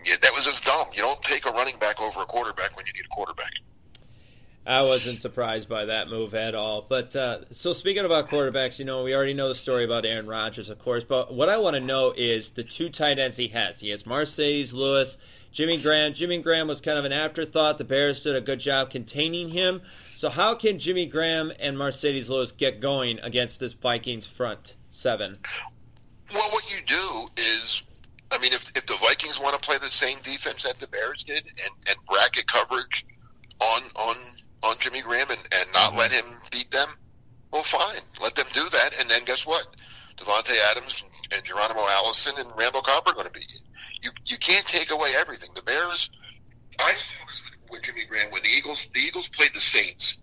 yeah, 0.04 0.16
that 0.22 0.34
was 0.34 0.44
just 0.44 0.66
dumb. 0.66 0.88
You 0.94 1.02
don't 1.02 1.22
take 1.24 1.46
a 1.46 1.52
running 1.52 1.78
back 1.80 2.02
over 2.02 2.22
a 2.22 2.26
quarterback 2.26 2.76
when 2.76 2.86
you 2.86 2.92
need 2.94 3.06
a 3.06 3.16
quarterback. 3.16 3.52
I 4.66 4.84
wasn't 4.84 5.22
surprised 5.22 5.68
by 5.68 5.86
that 5.86 6.08
move 6.08 6.36
at 6.36 6.54
all. 6.54 6.86
But 6.88 7.16
uh, 7.16 7.40
so 7.54 7.74
speaking 7.74 8.06
about 8.06 8.30
quarterbacks, 8.30 8.78
you 8.78 8.86
know, 8.86 9.04
we 9.04 9.16
already 9.16 9.34
know 9.34 9.50
the 9.50 9.56
story 9.56 9.84
about 9.84 10.06
Aaron 10.06 10.28
Rodgers, 10.28 10.70
of 10.70 10.78
course. 10.78 11.04
But 11.04 11.34
what 11.34 11.50
I 11.50 11.58
want 11.58 11.76
to 11.76 11.80
know 11.80 12.14
is 12.16 12.52
the 12.52 12.64
two 12.64 12.90
tight 12.90 13.18
ends 13.18 13.38
he 13.38 13.48
has. 13.50 13.80
He 13.80 13.90
has 13.90 14.04
Marcedes 14.04 14.72
Lewis, 14.72 15.18
Jimmy 15.52 15.82
Graham. 15.82 16.14
Jimmy 16.14 16.38
Graham 16.38 16.68
was 16.68 16.80
kind 16.80 17.00
of 17.00 17.06
an 17.06 17.12
afterthought. 17.12 17.80
The 17.80 17.84
Bears 17.84 18.22
did 18.22 18.36
a 18.36 18.42
good 18.42 18.60
job 18.60 18.92
containing 18.92 19.50
him. 19.50 19.82
So 20.16 20.30
how 20.30 20.54
can 20.54 20.78
Jimmy 20.78 21.08
Graham 21.08 21.52
and 21.60 21.76
Marcedes 21.76 22.30
Lewis 22.30 22.52
get 22.52 22.80
going 22.80 23.20
against 23.20 23.60
this 23.60 23.74
Vikings 23.74 24.28
front 24.28 24.76
seven? 24.92 25.40
Well, 26.32 26.50
what 26.52 26.64
you 26.70 26.82
do 26.86 27.28
is, 27.36 27.82
I 28.30 28.38
mean, 28.38 28.54
if, 28.54 28.72
if 28.76 28.86
the 28.86 28.98
Vikings 28.98 29.40
want 29.40 29.60
to 29.60 29.68
play 29.68 29.80
the 29.80 29.90
same 29.90 30.20
defense 30.24 30.64
that 30.64 30.80
the 30.80 30.88
Bears 30.88 31.24
did 31.24 31.46
and, 31.48 31.74
and 31.88 31.98
bracket 32.08 32.46
coverage 32.46 33.08
on 33.60 33.84
on 33.96 34.16
on 34.64 34.78
Jimmy 34.80 35.02
Graham 35.02 35.30
and, 35.32 35.40
and 35.52 35.72
not 35.74 35.94
Mhm. 35.94 35.98
let 35.98 36.12
him 36.12 36.26
beat 36.52 36.72
them, 36.72 36.98
well, 37.52 37.64
fine. 37.64 38.02
Let 38.20 38.36
them 38.36 38.48
do 38.54 38.70
that. 38.70 38.94
And 39.00 39.10
then 39.10 39.26
guess 39.26 39.46
what? 39.46 39.68
Davante 40.18 40.56
Adams 40.70 41.04
and 41.32 41.44
Geronimo 41.44 41.88
Allison 41.88 42.38
and 42.38 42.50
Randall 42.56 42.82
Cobb 42.82 43.08
are 43.08 43.14
going 43.14 43.26
to 43.26 43.32
beat 43.32 43.50
you. 43.52 43.60
You, 44.04 44.12
you 44.26 44.38
can't 44.38 44.66
take 44.68 44.92
away 44.92 45.14
everything. 45.16 45.50
The 45.56 45.62
Bears, 45.62 46.10
I 46.80 46.94
saw 46.94 47.26
this 47.28 47.42
with, 47.44 47.72
with 47.72 47.82
Jimmy 47.84 48.06
Graham 48.06 48.32
when 48.32 48.44
the 48.44 48.50
Eagles, 48.50 48.86
the 48.94 49.00
Eagles 49.00 49.28
played 49.30 49.54
the 49.54 49.60
Saints 49.60 50.18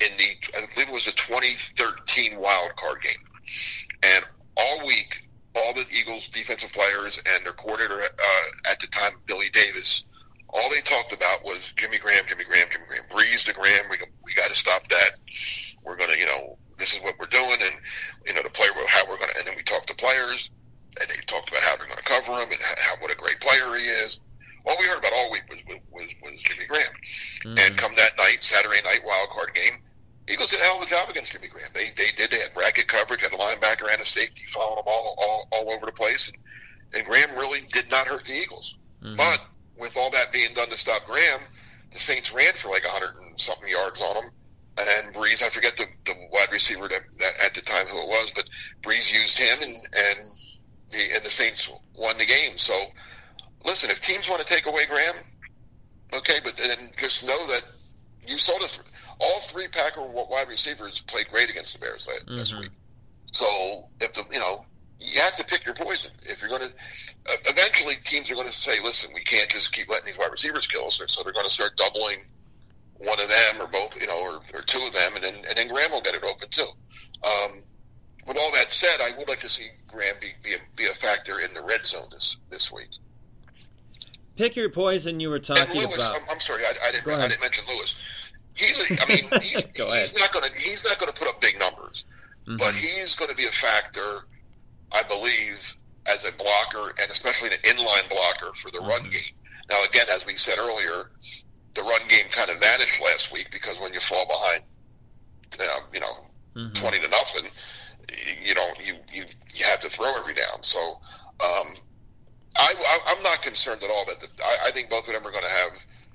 in 0.00 0.10
the, 0.18 0.36
I 0.56 0.66
believe 0.74 0.88
it 0.88 0.92
was 0.92 1.06
a 1.06 1.12
2013 1.12 2.38
wild 2.38 2.74
card 2.76 3.02
game. 3.02 3.24
And 4.02 4.24
all 4.56 4.86
week, 4.86 5.28
all 5.54 5.74
the 5.74 5.84
Eagles 5.90 6.28
defensive 6.28 6.72
players 6.72 7.18
and 7.26 7.44
their 7.44 7.52
coordinator 7.52 8.02
uh, 8.02 8.70
at 8.70 8.80
the 8.80 8.86
time, 8.88 9.12
Billy 9.26 9.50
Davis, 9.50 10.04
all 10.52 10.70
they 10.70 10.80
talked 10.82 11.12
about 11.12 11.44
was 11.44 11.72
Jimmy 11.76 11.98
Graham, 11.98 12.24
Jimmy 12.26 12.44
Graham, 12.44 12.68
Jimmy 12.70 12.84
Graham, 12.86 13.04
Brees 13.10 13.44
to 13.44 13.52
Graham. 13.52 13.84
We 13.90 13.96
we 14.24 14.34
got 14.34 14.50
to 14.50 14.56
stop 14.56 14.86
that. 14.88 15.18
We're 15.82 15.96
gonna, 15.96 16.16
you 16.16 16.26
know, 16.26 16.58
this 16.78 16.92
is 16.92 17.00
what 17.00 17.18
we're 17.18 17.26
doing, 17.26 17.58
and 17.60 17.74
you 18.26 18.34
know, 18.34 18.42
the 18.42 18.50
player 18.50 18.70
how 18.86 19.08
we're 19.08 19.18
gonna. 19.18 19.32
And 19.38 19.46
then 19.46 19.54
we 19.56 19.62
talked 19.62 19.88
to 19.88 19.94
players, 19.94 20.50
and 21.00 21.08
they 21.08 21.16
talked 21.26 21.48
about 21.48 21.62
how 21.62 21.76
they're 21.76 21.88
gonna 21.88 22.02
cover 22.02 22.32
him 22.32 22.50
and 22.50 22.60
how 22.60 22.96
what 23.00 23.10
a 23.10 23.16
great 23.16 23.40
player 23.40 23.74
he 23.76 23.86
is. 23.86 24.20
All 24.64 24.76
we 24.78 24.86
heard 24.86 24.98
about 24.98 25.12
all 25.12 25.30
week 25.32 25.44
was 25.48 25.58
was 25.90 26.08
was 26.22 26.32
Jimmy 26.42 26.66
Graham. 26.66 26.92
Mm. 27.44 27.58
And 27.58 27.78
come 27.78 27.94
that 27.96 28.16
night, 28.18 28.42
Saturday 28.42 28.82
night 28.82 29.00
wild 29.04 29.30
card 29.30 29.54
game, 29.54 29.80
Eagles 30.28 30.50
did 30.50 30.60
a 30.60 30.64
hell 30.64 30.76
of 30.76 30.86
a 30.86 30.90
job 30.90 31.08
against 31.08 31.32
Jimmy 31.32 31.48
Graham. 31.48 31.70
They 31.72 31.92
they 31.96 32.12
did. 32.16 32.30
They 32.30 32.40
had 32.40 32.52
bracket 32.54 32.88
coverage, 32.88 33.22
had 33.22 33.32
a 33.32 33.38
linebacker 33.38 33.90
and 33.90 34.02
a 34.02 34.06
safety 34.06 34.42
following 34.48 34.76
them 34.76 34.84
all 34.86 35.16
all, 35.18 35.48
all 35.50 35.72
over 35.72 35.86
the 35.86 35.92
place, 35.92 36.28
and, 36.28 36.36
and 36.94 37.06
Graham 37.06 37.36
really 37.38 37.62
did 37.72 37.90
not 37.90 38.06
hurt 38.06 38.24
the 38.24 38.34
Eagles. 38.34 38.76
Mm-hmm. 39.02 39.16
But 39.16 39.40
with 39.78 39.96
all 39.96 40.10
that 40.10 40.32
being 40.32 40.54
done 40.54 40.68
to 40.68 40.78
stop 40.78 41.06
Graham, 41.06 41.40
the 41.92 41.98
Saints 41.98 42.32
ran 42.32 42.52
for 42.54 42.68
like 42.68 42.84
a 42.84 42.88
hundred 42.88 43.14
and 43.16 43.40
something 43.40 43.68
yards 43.68 44.00
on 44.00 44.24
him. 44.24 44.30
And 44.78 45.14
Brees, 45.14 45.42
I 45.42 45.50
forget 45.50 45.76
the, 45.76 45.86
the 46.06 46.14
wide 46.32 46.50
receiver 46.50 46.88
that, 46.88 47.02
that, 47.18 47.32
at 47.44 47.54
the 47.54 47.60
time 47.60 47.86
who 47.86 47.98
it 47.98 48.08
was, 48.08 48.30
but 48.34 48.44
Brees 48.82 49.12
used 49.12 49.36
him, 49.36 49.58
and 49.60 49.74
and 49.74 50.18
the 50.90 51.14
and 51.14 51.24
the 51.24 51.30
Saints 51.30 51.68
won 51.94 52.16
the 52.16 52.24
game. 52.24 52.56
So, 52.56 52.86
listen, 53.66 53.90
if 53.90 54.00
teams 54.00 54.28
want 54.30 54.40
to 54.40 54.46
take 54.46 54.64
away 54.64 54.86
Graham, 54.86 55.16
okay, 56.14 56.40
but 56.42 56.56
then 56.56 56.90
just 56.96 57.22
know 57.22 57.46
that 57.48 57.64
you 58.26 58.38
saw 58.38 58.58
the 58.58 58.68
th- 58.68 58.80
all 59.20 59.40
three 59.42 59.68
Packer 59.68 60.00
wide 60.02 60.48
receivers 60.48 61.02
played 61.06 61.28
great 61.28 61.50
against 61.50 61.74
the 61.74 61.78
Bears 61.78 62.08
last, 62.08 62.26
mm-hmm. 62.26 62.36
this 62.36 62.54
week. 62.54 62.70
So 63.32 63.88
if 64.00 64.14
the 64.14 64.24
you 64.32 64.40
know 64.40 64.64
you 65.00 65.20
have 65.20 65.36
to 65.36 65.44
pick 65.44 65.64
your 65.64 65.74
poison. 65.74 66.10
If 66.22 66.40
you're 66.40 66.50
going 66.50 66.62
to, 66.62 66.68
uh, 67.30 67.36
eventually 67.46 67.96
teams 68.04 68.30
are 68.30 68.34
going 68.34 68.48
to 68.48 68.52
say, 68.52 68.80
listen, 68.82 69.10
we 69.14 69.22
can't 69.22 69.50
just 69.50 69.72
keep 69.72 69.88
letting 69.88 70.06
these 70.06 70.18
wide 70.18 70.30
receivers 70.30 70.66
kill 70.66 70.86
us. 70.86 71.00
So 71.06 71.22
they're 71.22 71.32
going 71.32 71.46
to 71.46 71.52
start 71.52 71.76
doubling 71.76 72.18
one 72.98 73.20
of 73.20 73.28
them 73.28 73.60
or 73.60 73.66
both, 73.66 74.00
you 74.00 74.06
know, 74.06 74.20
or, 74.20 74.40
or 74.54 74.62
two 74.62 74.80
of 74.80 74.92
them, 74.92 75.14
and 75.16 75.24
then 75.24 75.34
and 75.48 75.56
then 75.56 75.68
Graham 75.68 75.90
will 75.90 76.00
get 76.00 76.14
it 76.14 76.22
open 76.22 76.48
too. 76.50 76.68
Um, 77.24 77.62
with 78.26 78.36
all 78.36 78.52
that 78.52 78.72
said, 78.72 79.00
I 79.00 79.16
would 79.18 79.28
like 79.28 79.40
to 79.40 79.48
see 79.48 79.68
Graham 79.88 80.14
be 80.20 80.32
be 80.42 80.54
a, 80.54 80.58
be 80.76 80.86
a 80.86 80.94
factor 80.94 81.40
in 81.40 81.52
the 81.54 81.62
red 81.62 81.84
zone 81.84 82.06
this 82.10 82.36
this 82.50 82.70
week. 82.70 82.88
Pick 84.36 84.56
your 84.56 84.70
poison. 84.70 85.20
You 85.20 85.30
were 85.30 85.38
talking 85.38 85.74
Lewis, 85.74 85.94
about. 85.94 86.16
I'm, 86.16 86.22
I'm 86.30 86.40
sorry, 86.40 86.64
I, 86.64 86.74
I 86.86 86.92
didn't. 86.92 87.12
I 87.12 87.28
didn't 87.28 87.40
mention 87.40 87.64
Lewis. 87.68 87.94
He's. 88.54 88.78
A, 88.78 89.02
I 89.02 89.06
mean, 89.06 89.28
he's, 89.42 89.64
he's 89.74 90.14
not 90.16 90.32
going 90.32 90.50
to. 90.50 90.58
He's 90.58 90.84
not 90.84 90.98
going 90.98 91.12
to 91.12 91.18
put 91.18 91.28
up 91.28 91.40
big 91.40 91.58
numbers, 91.58 92.04
mm-hmm. 92.46 92.56
but 92.56 92.74
he's 92.74 93.14
going 93.14 93.30
to 93.30 93.36
be 93.36 93.46
a 93.46 93.52
factor 93.52 94.20
I 94.92 95.02
believe, 95.02 95.74
as 96.06 96.24
a 96.24 96.32
blocker 96.32 96.94
and 97.00 97.10
especially 97.10 97.50
an 97.50 97.58
inline 97.64 98.08
blocker 98.08 98.52
for 98.54 98.70
the 98.70 98.78
mm-hmm. 98.78 98.88
run 98.88 99.02
game. 99.04 99.34
Now, 99.70 99.84
again, 99.84 100.06
as 100.12 100.26
we 100.26 100.36
said 100.36 100.58
earlier, 100.58 101.10
the 101.74 101.82
run 101.82 102.00
game 102.08 102.26
kind 102.30 102.50
of 102.50 102.58
vanished 102.58 103.00
last 103.02 103.32
week 103.32 103.48
because 103.50 103.78
when 103.78 103.94
you 103.94 104.00
fall 104.00 104.26
behind, 104.26 104.62
uh, 105.58 105.80
you 105.92 106.00
know, 106.00 106.26
mm-hmm. 106.56 106.74
twenty 106.74 106.98
to 107.00 107.08
nothing, 107.08 107.44
you 108.44 108.54
know, 108.54 108.68
you 108.84 108.96
you 109.12 109.24
you 109.54 109.64
have 109.64 109.80
to 109.80 109.90
throw 109.90 110.14
every 110.18 110.34
down. 110.34 110.62
So, 110.62 111.00
um, 111.40 111.74
I, 112.56 113.00
I 113.06 113.12
am 113.12 113.22
not 113.22 113.42
concerned 113.42 113.82
at 113.82 113.90
all 113.90 114.04
that 114.06 114.20
the, 114.20 114.28
I, 114.44 114.68
I 114.68 114.70
think 114.72 114.90
both 114.90 115.06
of 115.06 115.14
them 115.14 115.26
are 115.26 115.30
going 115.30 115.44
to 115.44 115.50
have 115.50 115.72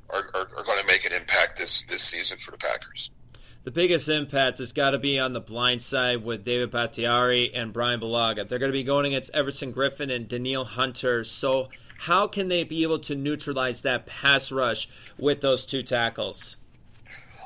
are, 0.09 0.29
are, 0.33 0.49
are 0.57 0.63
going 0.63 0.79
to 0.79 0.85
make 0.85 1.05
an 1.05 1.13
impact 1.13 1.57
this 1.57 1.83
this 1.89 2.03
season 2.03 2.37
for 2.37 2.51
the 2.51 2.57
Packers 2.57 3.09
the 3.67 3.71
biggest 3.71 4.07
impact 4.07 4.59
has 4.59 4.71
got 4.71 4.91
to 4.91 4.97
be 4.97 5.19
on 5.19 5.33
the 5.33 5.41
blind 5.41 5.83
side 5.83 6.23
with 6.23 6.45
David 6.45 6.71
Bakhtiari 6.71 7.53
and 7.53 7.73
Brian 7.73 7.99
Bulaga. 7.99 8.47
They're 8.47 8.59
going 8.59 8.71
to 8.71 8.77
be 8.77 8.85
going 8.85 9.07
against 9.07 9.29
Everson 9.33 9.73
Griffen 9.73 10.09
and 10.09 10.29
Danielle 10.29 10.63
Hunter. 10.63 11.25
So 11.25 11.67
how 11.99 12.27
can 12.27 12.47
they 12.47 12.63
be 12.63 12.83
able 12.83 12.99
to 12.99 13.13
neutralize 13.13 13.81
that 13.81 14.05
pass 14.05 14.53
rush 14.53 14.87
with 15.17 15.41
those 15.41 15.65
two 15.65 15.83
tackles? 15.83 16.55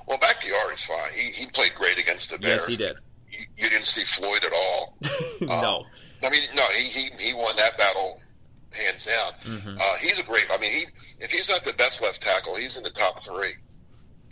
Well, 0.06 0.20
Bakhtiari's 0.20 0.84
fine. 0.84 1.12
He, 1.12 1.32
he 1.32 1.48
played 1.48 1.74
great 1.74 1.98
against 1.98 2.30
the 2.30 2.38
Bears. 2.38 2.60
Yes, 2.60 2.68
he 2.68 2.76
did. 2.76 2.98
You, 3.32 3.40
you 3.58 3.70
didn't 3.72 3.88
see 3.88 4.04
Floyd 4.04 4.46
at 4.46 4.54
all. 4.54 4.98
no. 5.42 5.78
Um, 5.80 5.86
I 6.24 6.30
mean, 6.30 6.44
no, 6.54 6.68
he, 6.68 6.84
he, 6.84 7.10
he 7.18 7.34
won 7.34 7.56
that 7.56 7.80
battle 7.80 8.22
hands 8.70 9.06
down. 9.06 9.32
Mm-hmm. 9.44 9.76
Uh, 9.82 9.96
he's 9.96 10.20
a 10.20 10.24
great. 10.24 10.46
I 10.52 10.60
mean, 10.60 10.72
he 10.72 10.86
if 11.20 11.32
he's 11.32 11.50
not 11.50 11.66
the 11.66 11.74
best 11.74 12.00
left 12.00 12.22
tackle, 12.22 12.56
he's 12.56 12.78
in 12.78 12.84
the 12.84 12.92
top 12.92 13.24
three 13.24 13.54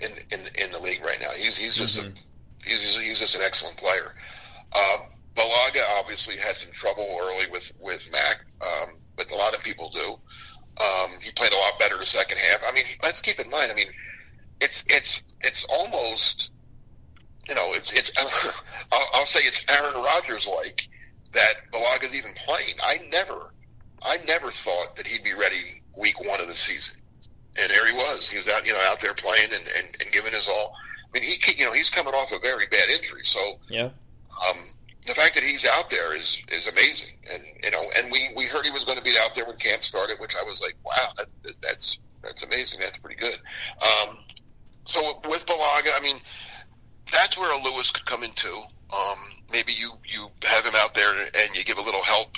in 0.01 0.11
in, 0.31 0.47
in 0.55 0.71
the 0.71 0.79
league 0.79 1.03
right 1.03 1.19
now. 1.19 1.31
He's 1.31 1.55
he's 1.55 1.75
just 1.75 1.97
mm-hmm. 1.97 2.09
a 2.09 2.69
he's 2.69 2.95
he's 2.97 3.19
just 3.19 3.35
an 3.35 3.41
excellent 3.41 3.77
player. 3.77 4.13
Uh, 4.71 4.97
obviously 6.09 6.37
had 6.37 6.57
some 6.57 6.71
trouble 6.71 7.05
early 7.21 7.49
with 7.51 7.71
with 7.79 8.01
Mack, 8.11 8.45
um, 8.61 8.95
but 9.15 9.29
a 9.31 9.35
lot 9.35 9.53
of 9.53 9.61
people 9.61 9.89
do. 9.89 10.17
Um, 10.83 11.11
he 11.21 11.31
played 11.31 11.51
a 11.51 11.57
lot 11.57 11.77
better 11.77 11.97
the 11.97 12.05
second 12.05 12.37
half. 12.37 12.61
I 12.67 12.71
mean, 12.71 12.85
let's 13.03 13.21
keep 13.21 13.39
in 13.39 13.49
mind. 13.49 13.71
I 13.71 13.75
mean, 13.75 13.89
it's 14.59 14.83
it's 14.87 15.21
it's 15.41 15.65
almost 15.69 16.49
you 17.47 17.55
know 17.55 17.73
it's 17.73 17.91
it's 17.93 18.11
I'll, 18.91 19.07
I'll 19.13 19.25
say 19.25 19.41
it's 19.41 19.61
Aaron 19.67 19.95
Rodgers 19.95 20.47
like 20.47 20.87
that 21.33 21.71
Bulaga's 21.71 22.15
even 22.15 22.33
playing. 22.33 22.75
I 22.81 22.99
never 23.11 23.53
I 24.01 24.17
never 24.25 24.51
thought 24.51 24.95
that 24.95 25.05
he'd 25.05 25.23
be 25.23 25.33
ready 25.33 25.83
week 25.95 26.19
one 26.25 26.41
of 26.41 26.47
the 26.47 26.55
season 26.55 26.95
and 27.57 27.71
there 27.71 27.87
he 27.87 27.93
was. 27.93 28.29
He 28.29 28.37
was 28.37 28.47
out, 28.47 28.65
you 28.65 28.73
know, 28.73 28.81
out 28.85 29.01
there 29.01 29.13
playing 29.13 29.49
and, 29.53 29.63
and, 29.77 29.97
and 30.01 30.11
giving 30.11 30.33
his 30.33 30.47
all. 30.47 30.75
I 31.09 31.19
mean, 31.19 31.23
he, 31.23 31.53
you 31.57 31.65
know, 31.65 31.73
he's 31.73 31.89
coming 31.89 32.13
off 32.13 32.31
a 32.31 32.39
very 32.39 32.67
bad 32.67 32.89
injury, 32.89 33.21
so 33.23 33.59
yeah. 33.69 33.89
Um, 34.47 34.57
the 35.07 35.13
fact 35.15 35.35
that 35.35 35.43
he's 35.43 35.65
out 35.65 35.89
there 35.89 36.15
is 36.15 36.37
is 36.51 36.67
amazing, 36.67 37.15
and 37.31 37.43
you 37.63 37.71
know, 37.71 37.89
and 37.97 38.11
we 38.11 38.29
we 38.35 38.45
heard 38.45 38.65
he 38.65 38.71
was 38.71 38.83
going 38.85 38.97
to 38.97 39.03
be 39.03 39.15
out 39.17 39.35
there 39.35 39.45
when 39.45 39.57
camp 39.57 39.83
started, 39.83 40.19
which 40.19 40.35
I 40.35 40.43
was 40.43 40.61
like, 40.61 40.75
wow, 40.85 41.11
that, 41.17 41.27
that's 41.61 41.97
that's 42.21 42.43
amazing. 42.43 42.79
That's 42.79 42.97
pretty 42.97 43.19
good. 43.19 43.39
Um, 43.81 44.19
so 44.85 45.19
with 45.29 45.45
Bulaga, 45.45 45.91
I 45.95 45.99
mean, 46.01 46.17
that's 47.11 47.37
where 47.37 47.51
a 47.51 47.63
Lewis 47.63 47.91
could 47.91 48.05
come 48.05 48.23
into. 48.23 48.61
Um, 48.91 49.17
maybe 49.51 49.73
you 49.73 49.93
you 50.05 50.29
have 50.43 50.65
him 50.65 50.75
out 50.75 50.93
there 50.93 51.11
and 51.21 51.55
you 51.55 51.63
give 51.63 51.77
a 51.77 51.81
little 51.81 52.03
help 52.03 52.35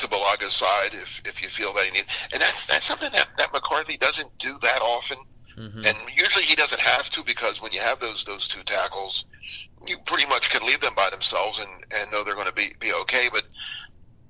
to 0.00 0.08
Bulaga's 0.08 0.54
side 0.54 0.90
if, 0.92 1.20
if 1.24 1.42
you 1.42 1.48
feel 1.48 1.72
that 1.74 1.84
he 1.84 1.90
needs. 1.90 2.06
And 2.32 2.40
that's 2.40 2.66
that's 2.66 2.86
something 2.86 3.10
that, 3.12 3.28
that 3.38 3.52
McCarthy 3.52 3.96
doesn't 3.96 4.36
do 4.38 4.58
that 4.62 4.80
often. 4.82 5.18
Mm-hmm. 5.56 5.86
And 5.86 5.96
usually 6.16 6.44
he 6.44 6.54
doesn't 6.54 6.80
have 6.80 7.10
to 7.10 7.24
because 7.24 7.60
when 7.60 7.72
you 7.72 7.80
have 7.80 8.00
those 8.00 8.24
those 8.24 8.46
two 8.46 8.62
tackles, 8.62 9.24
you 9.86 9.98
pretty 10.06 10.26
much 10.26 10.50
can 10.50 10.66
leave 10.66 10.80
them 10.80 10.94
by 10.94 11.10
themselves 11.10 11.58
and, 11.58 11.68
and 11.94 12.10
know 12.10 12.22
they're 12.22 12.34
going 12.34 12.46
to 12.46 12.52
be, 12.52 12.72
be 12.78 12.92
okay. 12.92 13.28
But 13.32 13.44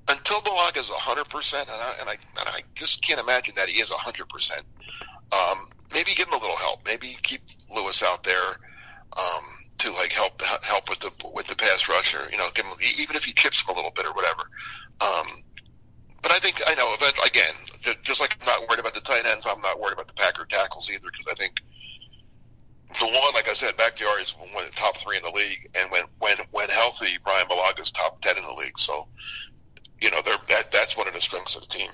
until 0.08 0.40
Bulaga's 0.40 0.88
100%, 0.88 1.60
and 1.60 1.70
I, 1.70 1.94
and 2.00 2.08
I, 2.08 2.12
and 2.12 2.48
I 2.48 2.60
just 2.74 3.02
can't 3.02 3.20
imagine 3.20 3.54
that 3.56 3.68
he 3.68 3.82
is 3.82 3.90
100%, 3.90 4.62
um, 5.32 5.68
maybe 5.92 6.14
give 6.14 6.28
him 6.28 6.34
a 6.34 6.38
little 6.38 6.56
help. 6.56 6.80
Maybe 6.86 7.18
keep 7.22 7.42
Lewis 7.74 8.02
out 8.02 8.24
there 8.24 8.56
um, 9.16 9.44
to 9.78 9.92
like 9.92 10.12
help 10.12 10.40
help 10.42 10.88
with 10.88 11.00
the 11.00 11.10
with 11.32 11.46
the 11.46 11.54
pass 11.54 11.88
rusher. 11.88 12.28
you 12.30 12.38
know, 12.38 12.48
give 12.54 12.64
him, 12.64 12.74
even 12.98 13.16
if 13.16 13.24
he 13.24 13.32
chips 13.32 13.62
him 13.62 13.68
a 13.68 13.72
little 13.76 13.90
bit 13.90 14.06
or 14.06 14.12
whatever. 14.12 14.48
Um, 15.00 15.42
but 16.22 16.32
I 16.32 16.38
think 16.38 16.60
I 16.66 16.74
know. 16.74 16.94
Again, 17.24 17.54
just, 17.80 18.02
just 18.02 18.20
like 18.20 18.36
I'm 18.40 18.46
not 18.46 18.68
worried 18.68 18.80
about 18.80 18.94
the 18.94 19.00
tight 19.00 19.26
ends, 19.26 19.46
I'm 19.48 19.60
not 19.60 19.80
worried 19.80 19.94
about 19.94 20.08
the 20.08 20.14
Packer 20.14 20.44
tackles 20.46 20.90
either 20.90 21.08
because 21.10 21.26
I 21.30 21.34
think 21.34 21.60
the 23.00 23.06
one, 23.06 23.34
like 23.34 23.48
I 23.48 23.54
said, 23.54 23.76
Bakhtiari 23.76 24.22
is 24.22 24.34
one 24.52 24.64
of 24.64 24.70
the 24.70 24.76
top 24.76 24.96
three 24.98 25.16
in 25.16 25.22
the 25.22 25.30
league, 25.30 25.68
and 25.78 25.90
when 25.90 26.04
when 26.18 26.36
when 26.50 26.68
healthy, 26.68 27.18
Brian 27.22 27.46
Bulaga 27.46 27.80
is 27.80 27.90
top 27.90 28.20
ten 28.22 28.36
in 28.36 28.42
the 28.42 28.52
league. 28.52 28.78
So, 28.78 29.06
you 30.00 30.10
know, 30.10 30.20
they're, 30.24 30.38
that 30.48 30.72
that's 30.72 30.96
one 30.96 31.06
of 31.06 31.14
the 31.14 31.20
strengths 31.20 31.54
of 31.54 31.62
the 31.62 31.68
team. 31.68 31.90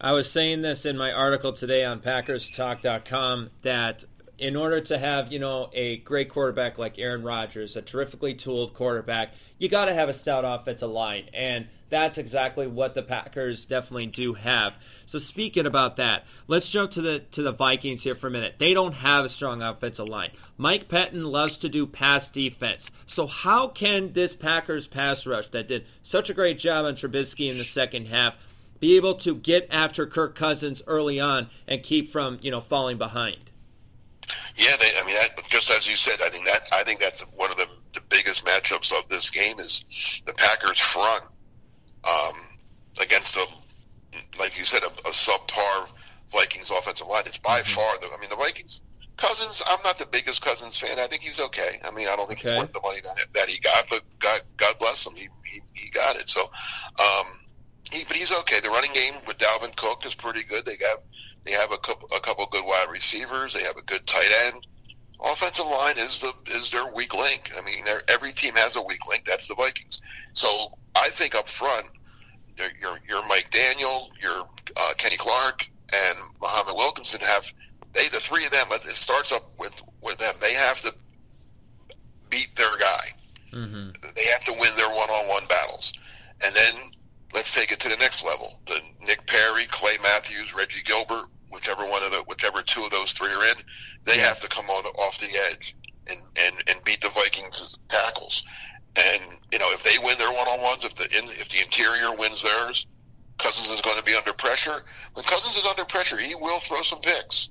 I 0.00 0.12
was 0.12 0.30
saying 0.30 0.62
this 0.62 0.86
in 0.86 0.96
my 0.96 1.12
article 1.12 1.52
today 1.52 1.84
on 1.84 2.00
PackersTalk.com 2.00 3.50
that 3.62 4.04
in 4.40 4.56
order 4.56 4.80
to 4.80 4.98
have 4.98 5.32
you 5.32 5.38
know 5.38 5.70
a 5.72 5.98
great 5.98 6.28
quarterback 6.28 6.78
like 6.78 6.98
Aaron 6.98 7.22
Rodgers, 7.22 7.76
a 7.76 7.82
terrifically 7.82 8.34
tooled 8.34 8.74
quarterback, 8.74 9.34
you 9.58 9.68
got 9.68 9.84
to 9.84 9.94
have 9.94 10.08
a 10.08 10.14
stout 10.14 10.44
offensive 10.44 10.90
line 10.90 11.28
and 11.32 11.66
that's 11.90 12.18
exactly 12.18 12.68
what 12.68 12.94
the 12.94 13.02
Packers 13.02 13.64
definitely 13.64 14.06
do 14.06 14.34
have. 14.34 14.74
So 15.06 15.18
speaking 15.18 15.66
about 15.66 15.96
that, 15.96 16.24
let's 16.46 16.68
jump 16.68 16.92
to 16.92 17.02
the 17.02 17.18
to 17.32 17.42
the 17.42 17.52
Vikings 17.52 18.02
here 18.02 18.14
for 18.14 18.28
a 18.28 18.30
minute. 18.30 18.54
They 18.58 18.72
don't 18.74 18.92
have 18.92 19.24
a 19.24 19.28
strong 19.28 19.60
offensive 19.60 20.08
line. 20.08 20.30
Mike 20.56 20.88
Pettine 20.88 21.24
loves 21.24 21.58
to 21.58 21.68
do 21.68 21.86
pass 21.86 22.30
defense. 22.30 22.90
So 23.06 23.26
how 23.26 23.68
can 23.68 24.12
this 24.12 24.34
Packers 24.34 24.86
pass 24.86 25.26
rush 25.26 25.48
that 25.48 25.68
did 25.68 25.84
such 26.04 26.30
a 26.30 26.34
great 26.34 26.58
job 26.58 26.86
on 26.86 26.94
Trubisky 26.94 27.50
in 27.50 27.58
the 27.58 27.64
second 27.64 28.06
half 28.06 28.34
be 28.78 28.96
able 28.96 29.14
to 29.16 29.34
get 29.34 29.66
after 29.70 30.06
Kirk 30.06 30.34
Cousins 30.34 30.80
early 30.86 31.20
on 31.20 31.50
and 31.66 31.82
keep 31.82 32.12
from 32.12 32.38
you 32.40 32.52
know 32.52 32.60
falling 32.60 32.98
behind? 32.98 33.49
Yeah, 34.56 34.76
they, 34.78 34.90
I 35.00 35.04
mean, 35.04 35.14
that, 35.14 35.30
just 35.48 35.70
as 35.70 35.86
you 35.86 35.96
said, 35.96 36.20
I 36.22 36.28
think 36.28 36.44
that 36.46 36.68
I 36.72 36.84
think 36.84 37.00
that's 37.00 37.20
one 37.34 37.50
of 37.50 37.56
the, 37.56 37.66
the 37.94 38.00
biggest 38.08 38.44
matchups 38.44 38.92
of 38.92 39.08
this 39.08 39.30
game 39.30 39.58
is 39.60 39.84
the 40.26 40.32
Packers 40.34 40.80
front 40.80 41.24
um, 42.04 42.34
against 43.00 43.36
a, 43.36 43.46
like 44.38 44.58
you 44.58 44.64
said, 44.64 44.82
a, 44.82 44.88
a 45.08 45.12
subpar 45.12 45.88
Vikings 46.32 46.70
offensive 46.70 47.06
line. 47.06 47.24
It's 47.26 47.38
by 47.38 47.60
mm-hmm. 47.60 47.74
far 47.74 47.98
the. 47.98 48.06
I 48.06 48.20
mean, 48.20 48.30
the 48.30 48.36
Vikings. 48.36 48.80
Cousins, 49.16 49.62
I'm 49.66 49.82
not 49.84 49.98
the 49.98 50.06
biggest 50.06 50.40
Cousins 50.40 50.78
fan. 50.78 50.98
I 50.98 51.06
think 51.06 51.20
he's 51.20 51.40
okay. 51.40 51.78
I 51.84 51.90
mean, 51.90 52.08
I 52.08 52.16
don't 52.16 52.26
think 52.26 52.40
okay. 52.40 52.52
he's 52.52 52.58
worth 52.58 52.72
the 52.72 52.80
money 52.80 53.00
that, 53.04 53.26
that 53.34 53.48
he 53.50 53.60
got, 53.60 53.84
but 53.90 54.02
God, 54.18 54.40
God 54.56 54.78
bless 54.78 55.06
him, 55.06 55.14
he, 55.14 55.28
he, 55.44 55.60
he 55.74 55.90
got 55.90 56.16
it. 56.16 56.30
So, 56.30 56.44
um, 56.98 57.26
he, 57.90 58.04
but 58.04 58.16
he's 58.16 58.32
okay. 58.32 58.60
The 58.60 58.70
running 58.70 58.94
game 58.94 59.16
with 59.26 59.36
Dalvin 59.36 59.76
Cook 59.76 60.06
is 60.06 60.14
pretty 60.14 60.42
good. 60.42 60.64
They 60.64 60.78
got 60.78 61.02
they 61.44 61.52
have 61.52 61.72
a 61.72 61.78
couple 61.78 62.08
a 62.14 62.20
couple 62.20 62.46
good 62.46 62.64
wide 62.64 62.88
receivers. 62.90 63.54
They 63.54 63.62
have 63.62 63.76
a 63.76 63.82
good 63.82 64.06
tight 64.06 64.30
end. 64.46 64.66
offensive 65.22 65.66
line 65.66 65.98
is 65.98 66.20
the 66.20 66.32
is 66.46 66.70
their 66.70 66.92
weak 66.92 67.14
link. 67.14 67.50
I 67.56 67.60
mean, 67.62 67.84
every 68.08 68.32
team 68.32 68.54
has 68.54 68.76
a 68.76 68.82
weak 68.82 69.06
link. 69.08 69.24
That's 69.24 69.46
the 69.48 69.54
Vikings. 69.54 70.00
So 70.34 70.68
I 70.94 71.10
think 71.10 71.34
up 71.34 71.48
front, 71.48 71.86
your 72.56 72.98
your 73.08 73.26
Mike 73.26 73.50
Daniel, 73.50 74.10
your 74.20 74.46
uh, 74.76 74.92
Kenny 74.98 75.16
Clark, 75.16 75.68
and 75.92 76.18
Muhammad 76.40 76.74
Wilkerson 76.76 77.20
have 77.20 77.44
they 77.92 78.08
the 78.08 78.20
three 78.20 78.44
of 78.44 78.52
them. 78.52 78.68
It 78.70 78.96
starts 78.96 79.32
up 79.32 79.50
with 79.58 79.74
with 80.02 80.18
them. 80.18 80.34
They 80.40 80.54
have 80.54 80.80
to 80.82 80.94
beat 82.28 82.54
their 82.56 82.76
guy. 82.78 83.12
Mm-hmm. 83.52 83.90
They 84.14 84.26
have 84.26 84.44
to 84.44 84.52
win 84.52 84.76
their 84.76 84.88
one-on-one 84.88 85.46
battles, 85.48 85.92
and 86.44 86.54
then 86.54 86.74
let's 87.32 87.52
take 87.54 87.72
it 87.72 87.80
to 87.80 87.88
the 87.88 87.96
next 87.96 88.24
level. 88.24 88.60
The 88.66 88.80
Nick 89.00 89.26
Perry, 89.26 89.66
Clay 89.66 89.96
Matthews, 90.02 90.54
Reggie 90.54 90.82
Gilbert, 90.84 91.26
whichever 91.50 91.86
one 91.86 92.02
of 92.02 92.10
the 92.10 92.22
whichever 92.26 92.62
two 92.62 92.84
of 92.84 92.90
those 92.90 93.12
three 93.12 93.32
are 93.32 93.44
in, 93.44 93.56
they 94.04 94.16
yeah. 94.16 94.28
have 94.28 94.40
to 94.40 94.48
come 94.48 94.70
on 94.70 94.84
off 94.86 95.18
the 95.18 95.36
edge 95.50 95.76
and, 96.08 96.18
and, 96.36 96.56
and 96.68 96.82
beat 96.84 97.00
the 97.00 97.10
Vikings 97.10 97.76
tackles. 97.88 98.44
And 98.96 99.22
you 99.52 99.58
know, 99.58 99.70
if 99.72 99.82
they 99.84 99.98
win 99.98 100.18
their 100.18 100.32
one-on-ones, 100.32 100.84
if 100.84 100.94
the 100.96 101.04
in, 101.16 101.24
if 101.30 101.48
the 101.48 101.60
interior 101.60 102.14
wins 102.16 102.42
theirs, 102.42 102.86
Cousins 103.38 103.70
is 103.70 103.80
going 103.80 103.96
to 103.96 104.04
be 104.04 104.14
under 104.14 104.32
pressure. 104.32 104.82
When 105.14 105.24
Cousins 105.24 105.56
is 105.56 105.66
under 105.66 105.84
pressure, 105.84 106.18
he 106.18 106.34
will 106.34 106.60
throw 106.60 106.82
some 106.82 107.00
picks. 107.00 107.48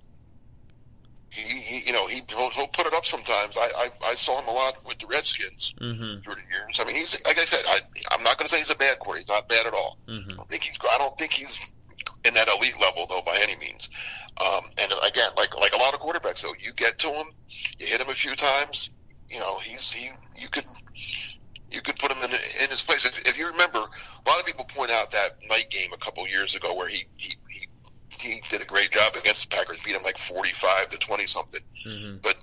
He, 1.32 1.60
he 1.60 1.88
you 1.88 1.94
know, 1.94 2.08
he 2.08 2.24
he'll, 2.28 2.50
he'll, 2.50 2.68
put 2.68 2.88
it 2.88 2.94
up 2.94 3.06
sometimes. 3.06 3.56
I, 3.56 3.70
I 3.76 4.10
I 4.10 4.16
saw 4.16 4.40
him 4.40 4.48
a 4.48 4.52
lot 4.52 4.84
with 4.86 4.98
the 5.00 5.06
Redskins 5.08 5.74
mm-hmm. 5.80 6.22
through 6.22 6.36
the 6.36 6.50
years. 6.50 6.80
I 6.80 6.86
mean, 6.86 6.96
he's 6.96 7.18
like 7.26 7.38
I 7.38 7.46
said, 7.46 7.64
I 7.68 7.82
I'm 8.12 8.24
not 8.24 8.38
going 8.38 8.48
to 8.48 8.52
say 8.52 8.60
he's 8.60 8.72
a 8.72 8.76
bad 8.76 9.00
quarterback. 9.00 9.28
He's 9.28 9.36
not 9.36 9.48
bad 9.48 9.68
at 9.68 9.74
all. 9.74 9.98
Mm-hmm. 10.08 10.32
I 10.32 10.36
don't 10.36 10.50
think 10.50 10.64
he's 10.64 10.78
I 10.92 10.98
don't 10.98 11.18
think 11.20 11.34
he's 11.34 11.60
in 12.26 12.34
that 12.34 12.48
elite 12.50 12.80
level 12.80 13.06
though 13.08 13.22
by 13.22 13.38
any 13.38 13.56
means. 13.58 13.90
Um, 14.40 14.72
and 14.78 14.92
again, 15.06 15.32
like 15.36 15.56
like 15.60 15.74
a 15.74 15.78
lot 15.78 15.94
of 15.94 16.00
quarterbacks, 16.00 16.42
though, 16.42 16.54
you 16.60 16.72
get 16.74 16.98
to 17.00 17.10
him, 17.10 17.28
you 17.78 17.88
hit 17.88 18.00
him 18.00 18.10
a 18.10 18.16
few 18.16 18.36
times. 18.36 18.90
You 19.30 19.40
know, 19.40 19.58
he's 19.58 19.92
he. 19.92 20.10
You 20.38 20.48
could 20.50 20.66
you 21.72 21.82
could 21.82 21.98
put 22.00 22.12
him 22.12 22.24
in 22.24 22.32
in 22.32 22.70
his 22.70 22.82
place. 22.82 23.06
If, 23.06 23.20
if 23.28 23.38
you 23.38 23.48
remember, 23.48 23.80
a 23.80 24.30
lot 24.30 24.40
of 24.40 24.46
people 24.46 24.64
point 24.66 24.92
out 24.92 25.12
that 25.12 25.38
night 25.50 25.70
game 25.70 25.92
a 25.94 25.98
couple 25.98 26.26
years 26.28 26.56
ago 26.56 26.74
where 26.74 26.88
he 26.88 27.06
he. 28.20 28.42
did 28.50 28.62
a 28.62 28.66
great 28.66 28.92
job 28.92 29.16
against 29.16 29.50
the 29.50 29.56
Packers, 29.56 29.78
beat 29.84 29.94
them 29.94 30.04
like 30.04 30.18
forty-five 30.18 30.90
to 30.90 30.98
twenty 30.98 31.26
something. 31.28 31.62
Mm-hmm. 31.86 32.18
But 32.22 32.38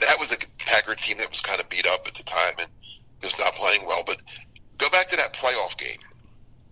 that 0.00 0.18
was 0.18 0.32
a 0.32 0.36
Packer 0.58 0.94
team 0.94 1.18
that 1.18 1.30
was 1.30 1.40
kind 1.40 1.60
of 1.60 1.68
beat 1.68 1.86
up 1.86 2.06
at 2.06 2.14
the 2.14 2.22
time 2.22 2.54
and 2.58 2.68
just 3.20 3.38
not 3.38 3.54
playing 3.54 3.86
well. 3.86 4.02
But 4.06 4.22
go 4.78 4.88
back 4.90 5.08
to 5.10 5.16
that 5.16 5.34
playoff 5.34 5.76
game, 5.78 5.98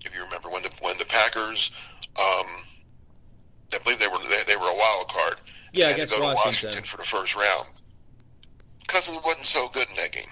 if 0.05 0.15
you 0.15 0.23
remember 0.23 0.51
when 0.51 0.63
the 0.63 0.71
when 0.81 0.99
the 0.99 1.05
Packers 1.05 1.71
um, 2.17 2.47
I 3.73 3.79
believe 3.79 3.99
they 3.99 4.09
were 4.09 4.19
they, 4.29 4.43
they 4.47 4.57
were 4.57 4.69
a 4.69 4.77
wild 4.77 5.09
card. 5.09 5.37
Yeah, 5.73 5.93
they 5.93 6.01
had 6.01 6.09
to 6.09 6.17
go 6.17 6.35
Washington. 6.35 6.43
to 6.43 6.67
Washington 6.67 6.85
for 6.85 6.97
the 6.97 7.05
first 7.05 7.37
round. 7.37 7.69
Cousins 8.89 9.19
wasn't 9.25 9.47
so 9.47 9.69
good 9.69 9.89
in 9.89 9.97
that 9.97 10.13
game. 10.13 10.27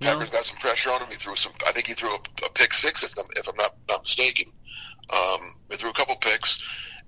No. 0.00 0.14
Packers 0.14 0.30
got 0.30 0.44
some 0.46 0.56
pressure 0.56 0.90
on 0.90 1.02
him. 1.02 1.08
He 1.10 1.16
threw 1.16 1.36
some. 1.36 1.52
I 1.66 1.72
think 1.72 1.86
he 1.86 1.94
threw 1.94 2.10
a, 2.10 2.18
a 2.46 2.48
pick 2.54 2.72
six, 2.72 3.02
if 3.02 3.16
I'm, 3.18 3.26
if 3.36 3.46
I'm 3.48 3.56
not 3.56 3.74
not 3.88 4.02
mistaken. 4.02 4.52
Um, 5.10 5.56
he 5.70 5.76
threw 5.76 5.90
a 5.90 5.92
couple 5.92 6.16
picks, 6.16 6.58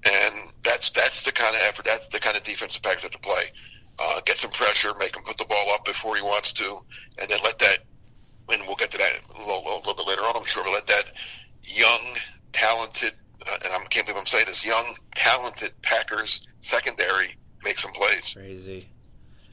and 0.05 0.51
that's 0.63 0.91
that's 0.91 1.23
the 1.23 1.33
kind 1.33 1.55
of 1.55 1.63
effort. 1.63 1.85
That's 1.85 2.09
the 2.09 2.21
kind 2.21 2.37
of 2.37 2.43
defensive 2.45 2.83
Packers 2.83 3.03
have 3.03 3.13
to 3.13 3.19
play. 3.19 3.53
Uh, 3.99 4.21
get 4.25 4.39
some 4.39 4.51
pressure, 4.51 4.93
make 4.99 5.17
him 5.17 5.23
put 5.23 5.39
the 5.39 5.45
ball 5.45 5.73
up 5.73 5.85
before 5.85 6.17
he 6.17 6.23
wants 6.23 6.53
to, 6.53 6.79
and 7.19 7.31
then 7.31 7.39
let 7.45 7.59
that. 7.61 7.79
And 8.49 8.63
we'll 8.67 8.77
get 8.77 8.91
to 8.91 8.99
that 8.99 9.21
a 9.35 9.39
little, 9.39 9.63
a 9.67 9.79
little 9.79 9.95
bit 9.95 10.07
later 10.07 10.23
on. 10.23 10.37
I'm 10.37 10.45
sure. 10.45 10.65
But 10.65 10.73
let 10.73 10.87
that 10.89 11.07
young, 11.63 12.17
talented 12.53 13.15
uh, 13.47 13.59
and 13.65 13.73
I 13.73 13.79
can't 13.87 14.07
believe 14.07 14.19
I'm 14.19 14.27
saying 14.27 14.47
this, 14.47 14.65
young, 14.65 14.97
talented 15.15 15.73
Packers 15.83 16.47
secondary 16.63 17.37
make 17.63 17.79
some 17.79 17.93
plays. 17.93 18.33
Crazy. 18.35 18.89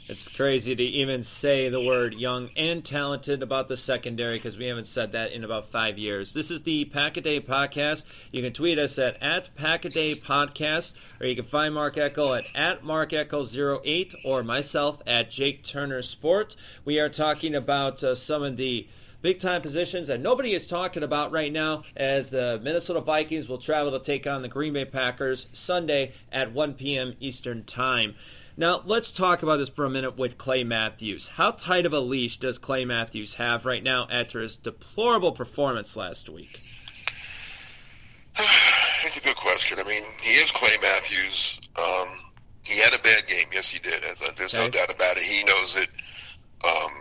It's 0.08 0.28
crazy 0.28 0.76
to 0.76 0.84
even 0.84 1.24
say 1.24 1.70
the 1.70 1.80
word 1.80 2.16
young 2.16 2.50
and 2.58 2.84
talented 2.84 3.44
about 3.44 3.68
the 3.70 3.78
secondary 3.78 4.38
because 4.38 4.58
we 4.58 4.66
haven't 4.66 4.88
said 4.88 5.12
that 5.12 5.32
in 5.32 5.44
about 5.44 5.72
five 5.72 5.98
years. 5.98 6.34
This 6.34 6.50
is 6.50 6.64
the 6.64 6.86
Pack 6.86 7.18
a 7.18 7.22
Day 7.22 7.40
podcast. 7.40 8.04
You 8.32 8.42
can 8.42 8.52
tweet 8.52 8.80
us 8.80 8.98
at, 8.98 9.22
at 9.22 9.56
Pack 9.56 9.86
a 9.86 9.90
Day 9.90 10.16
Podcast, 10.16 10.94
or 11.20 11.28
you 11.28 11.36
can 11.36 11.46
find 11.46 11.76
Mark 11.76 11.96
Eckel 11.96 12.38
at, 12.38 12.46
at 12.56 12.84
Mark 12.84 13.12
Eckel08 13.12 14.16
or 14.26 14.44
myself 14.44 15.02
at 15.06 15.30
Jake 15.30 15.64
Turner 15.64 16.02
Sport. 16.02 16.56
We 16.84 17.00
are 17.00 17.08
talking 17.10 17.54
about 17.56 18.04
uh, 18.04 18.16
some 18.16 18.42
of 18.44 18.58
the 18.58 18.88
big 19.22 19.40
time 19.40 19.62
positions 19.62 20.08
that 20.08 20.20
nobody 20.20 20.54
is 20.54 20.66
talking 20.66 21.04
about 21.04 21.32
right 21.32 21.54
now 21.54 21.84
as 21.96 22.32
the 22.32 22.60
Minnesota 22.64 23.02
Vikings 23.02 23.48
will 23.48 23.60
travel 23.60 23.98
to 23.98 24.04
take 24.04 24.26
on 24.26 24.42
the 24.42 24.48
Green 24.48 24.74
Bay 24.74 24.84
Packers 24.84 25.46
Sunday 25.54 26.14
at 26.32 26.52
1 26.52 26.74
p.m. 26.74 27.14
Eastern 27.20 27.64
Time. 27.64 28.16
Now, 28.62 28.84
let's 28.86 29.12
talk 29.12 29.42
about 29.42 29.58
this 29.58 29.70
for 29.70 29.86
a 29.86 29.90
minute 29.90 30.20
with 30.20 30.38
Clay 30.38 30.64
Matthews. 30.64 31.30
How 31.30 31.50
tight 31.50 31.88
of 31.88 31.94
a 31.94 32.00
leash 32.00 32.38
does 32.38 32.60
Clay 32.60 32.86
Matthews 32.86 33.34
have 33.34 33.66
right 33.66 33.82
now 33.82 34.08
after 34.12 34.40
his 34.40 34.56
deplorable 34.56 35.32
performance 35.32 35.96
last 35.96 36.30
week? 36.30 36.62
It's 39.04 39.18
a 39.18 39.22
good 39.22 39.36
question. 39.36 39.80
I 39.80 39.84
mean, 39.84 40.04
he 40.22 40.34
is 40.34 40.52
Clay 40.52 40.78
Matthews. 40.80 41.60
Um, 41.76 42.08
he 42.62 42.80
had 42.80 42.94
a 42.94 43.00
bad 43.00 43.26
game. 43.26 43.48
Yes, 43.52 43.68
he 43.68 43.80
did. 43.80 44.04
There's 44.38 44.54
okay. 44.54 44.64
no 44.64 44.70
doubt 44.70 44.94
about 44.94 45.18
it. 45.18 45.24
He 45.24 45.44
knows 45.44 45.76
it. 45.76 45.90
Um, 46.64 46.92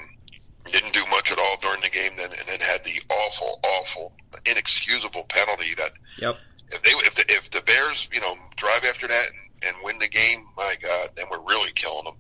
didn't 0.73 0.95
do 0.95 1.05
much 1.11 1.31
at 1.31 1.39
all 1.39 1.59
during 1.61 1.83
the 1.83 1.91
game, 1.91 2.13
then 2.17 2.31
and 2.33 2.49
then 2.49 2.59
had 2.61 2.83
the 2.85 3.03
awful, 3.11 3.61
awful, 3.63 4.13
inexcusable 4.47 5.25
penalty 5.25 5.75
that. 5.75 5.93
Yep. 6.21 6.39
If 6.73 6.83
they 6.83 6.91
if 6.91 7.15
the, 7.15 7.25
if 7.31 7.51
the 7.51 7.61
Bears 7.61 8.09
you 8.11 8.23
know 8.23 8.35
drive 8.57 8.85
after 8.85 9.07
that 9.07 9.27
and, 9.27 9.50
and 9.67 9.77
win 9.83 9.99
the 9.99 10.09
game, 10.09 10.47
my 10.57 10.77
God, 10.81 11.11
then 11.17 11.27
we're 11.31 11.43
really 11.43 11.73
killing 11.73 12.05
them. 12.05 12.15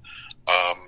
Um, 0.47 0.79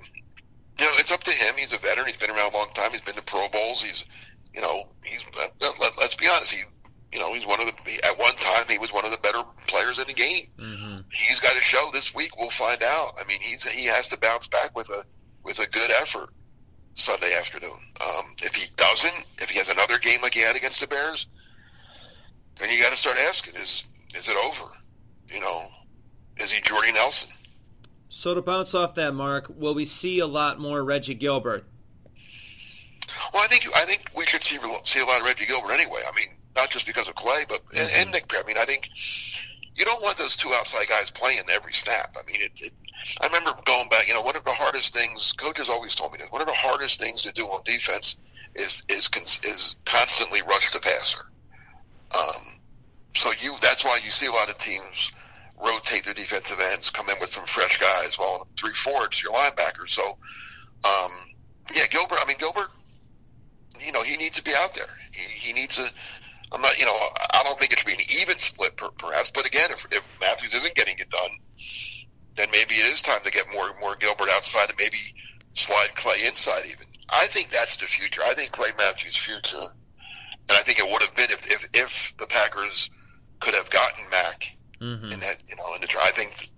you 0.79 0.85
know, 0.85 0.91
it's 0.97 1.11
up 1.11 1.23
to 1.23 1.31
him. 1.31 1.55
He's 1.57 1.73
a 1.73 1.77
veteran. 1.77 2.07
He's 2.07 2.17
been 2.17 2.31
around 2.31 2.53
a 2.53 2.57
long 2.57 2.69
time. 2.73 2.91
He's 2.91 3.01
been 3.01 3.15
to 3.15 3.21
Pro 3.21 3.47
Bowls. 3.49 3.81
He's, 3.81 4.05
you 4.53 4.61
know, 4.61 4.85
he's. 5.03 5.19
Let, 5.37 5.53
let, 5.61 5.91
let's 5.99 6.15
be 6.15 6.27
honest. 6.27 6.51
He, 6.51 6.63
you 7.11 7.19
know, 7.19 7.33
he's 7.33 7.45
one 7.45 7.59
of 7.59 7.67
the. 7.67 8.05
At 8.05 8.17
one 8.17 8.35
time, 8.37 8.65
he 8.67 8.77
was 8.77 8.91
one 8.91 9.05
of 9.05 9.11
the 9.11 9.17
better 9.17 9.43
players 9.67 9.99
in 9.99 10.07
the 10.07 10.13
game. 10.13 10.47
Mm-hmm. 10.57 11.01
He's 11.11 11.39
got 11.39 11.53
to 11.53 11.61
show 11.61 11.89
this 11.93 12.13
week. 12.15 12.37
We'll 12.37 12.49
find 12.49 12.81
out. 12.81 13.13
I 13.19 13.23
mean, 13.25 13.39
he's 13.39 13.63
he 13.63 13.85
has 13.85 14.07
to 14.09 14.17
bounce 14.17 14.47
back 14.47 14.75
with 14.75 14.89
a 14.89 15.05
with 15.43 15.59
a 15.59 15.67
good 15.67 15.91
effort. 15.91 16.29
Sunday 16.95 17.33
afternoon. 17.33 17.79
Um, 18.01 18.35
if 18.43 18.53
he 18.53 18.69
doesn't, 18.75 19.25
if 19.39 19.49
he 19.49 19.57
has 19.57 19.69
another 19.69 19.97
game 19.97 20.21
like 20.21 20.35
he 20.35 20.41
had 20.41 20.55
against 20.55 20.79
the 20.79 20.85
Bears, 20.85 21.25
then 22.59 22.69
you 22.69 22.81
got 22.81 22.91
to 22.91 22.97
start 22.97 23.17
asking: 23.17 23.55
Is 23.55 23.83
is 24.15 24.27
it 24.27 24.37
over? 24.37 24.69
You 25.27 25.41
know, 25.41 25.67
is 26.37 26.51
he 26.51 26.61
Jordy 26.61 26.91
Nelson? 26.91 27.29
So 28.09 28.33
to 28.33 28.41
bounce 28.41 28.73
off 28.73 28.95
that, 28.95 29.13
Mark, 29.13 29.47
will 29.57 29.73
we 29.73 29.85
see 29.85 30.19
a 30.19 30.27
lot 30.27 30.59
more 30.59 30.83
Reggie 30.83 31.15
Gilbert? 31.15 31.65
Well, 33.33 33.43
I 33.43 33.47
think 33.47 33.67
I 33.75 33.85
think 33.85 34.09
we 34.15 34.25
should 34.25 34.43
see 34.43 34.59
see 34.83 34.99
a 34.99 35.05
lot 35.05 35.19
of 35.19 35.25
Reggie 35.25 35.45
Gilbert 35.45 35.71
anyway. 35.71 36.01
I 36.07 36.15
mean, 36.15 36.29
not 36.55 36.69
just 36.69 36.85
because 36.85 37.07
of 37.07 37.15
Clay, 37.15 37.45
but 37.47 37.65
mm-hmm. 37.65 37.77
and, 37.77 37.91
and 37.91 38.11
Nick. 38.11 38.31
I 38.33 38.45
mean, 38.47 38.57
I 38.57 38.65
think 38.65 38.89
you 39.75 39.85
don't 39.85 40.01
want 40.01 40.17
those 40.17 40.35
two 40.35 40.53
outside 40.53 40.87
guys 40.87 41.09
playing 41.09 41.41
every 41.49 41.73
snap. 41.73 42.15
I 42.19 42.25
mean, 42.25 42.41
it, 42.41 42.51
it 42.57 42.73
I 43.21 43.27
remember 43.27 43.53
going 43.65 43.89
back. 43.89 44.07
You 44.07 44.13
know, 44.13 44.21
one 44.21 44.35
of 44.35 44.43
the 44.45 44.53
hardest 44.53 44.93
things 44.93 45.33
coaches 45.33 45.67
always 45.69 45.95
told 45.95 46.13
me 46.13 46.19
this. 46.19 46.31
One 46.31 46.41
of 46.41 46.47
the 46.47 46.53
hardest 46.53 46.99
things 46.99 47.21
to 47.23 47.31
do 47.31 47.45
on 47.47 47.63
defense 47.65 48.15
is 48.55 48.83
is 48.89 49.09
is 49.43 49.75
constantly 49.85 50.41
rush 50.43 50.71
the 50.71 50.79
passer. 50.79 51.25
Um, 52.17 52.59
so 53.15 53.31
you 53.41 53.55
that's 53.61 53.83
why 53.83 53.99
you 54.03 54.11
see 54.11 54.27
a 54.27 54.31
lot 54.31 54.49
of 54.49 54.57
teams 54.59 55.11
rotate 55.63 56.05
their 56.05 56.13
defensive 56.13 56.59
ends, 56.59 56.89
come 56.89 57.09
in 57.09 57.19
with 57.19 57.31
some 57.31 57.45
fresh 57.45 57.79
guys. 57.79 58.17
Well, 58.19 58.47
three 58.57 58.73
four, 58.73 59.05
it's 59.05 59.23
your 59.23 59.33
linebackers. 59.33 59.89
So, 59.89 60.17
um, 60.83 61.11
yeah, 61.73 61.87
Gilbert. 61.89 62.19
I 62.21 62.25
mean, 62.27 62.37
Gilbert. 62.37 62.69
You 63.79 63.91
know, 63.91 64.03
he 64.03 64.15
needs 64.17 64.37
to 64.37 64.43
be 64.43 64.53
out 64.55 64.73
there. 64.73 64.87
He, 65.11 65.47
he 65.47 65.53
needs 65.53 65.75
to. 65.75 65.89
I'm 66.51 66.61
not. 66.61 66.77
You 66.79 66.85
know, 66.85 66.95
I 67.33 67.41
don't 67.43 67.59
think 67.59 67.71
it 67.71 67.79
should 67.79 67.87
be 67.87 67.93
an 67.93 67.99
even 68.19 68.37
split, 68.39 68.77
perhaps. 68.97 69.31
But 69.31 69.45
again, 69.45 69.71
if, 69.71 69.85
if 69.91 70.03
Matthews 70.21 70.53
isn't 70.53 70.75
getting 70.75 70.95
it 70.99 71.09
done, 71.09 71.31
then 72.37 72.49
maybe 72.51 72.75
it 72.75 72.85
is 72.85 73.01
time 73.01 73.19
to 73.23 73.31
get 73.31 73.45
more 73.53 73.71
more 73.79 73.95
Gilbert 73.95 74.29
outside 74.29 74.69
and 74.69 74.77
maybe 74.77 74.97
slide 75.53 75.95
Clay 75.95 76.25
inside 76.25 76.65
even. 76.65 76.87
I 77.09 77.27
think 77.27 77.49
that's 77.49 77.77
the 77.77 77.85
future. 77.85 78.21
I 78.23 78.33
think 78.33 78.51
Clay 78.51 78.69
Matthews' 78.77 79.17
future, 79.17 79.67
and 80.49 80.51
I 80.51 80.61
think 80.61 80.79
it 80.79 80.89
would 80.89 81.01
have 81.01 81.15
been 81.15 81.31
if 81.31 81.45
if, 81.51 81.67
if 81.73 82.13
the 82.17 82.27
Packers 82.27 82.89
could 83.39 83.53
have 83.53 83.69
gotten 83.69 84.09
Mack 84.09 84.55
mm-hmm. 84.83 85.11
in 85.11 85.19
that 85.21 85.37
you 85.47 85.55
know 85.55 85.73
in 85.75 85.81
the 85.81 85.87
I 86.01 86.11
think 86.11 86.49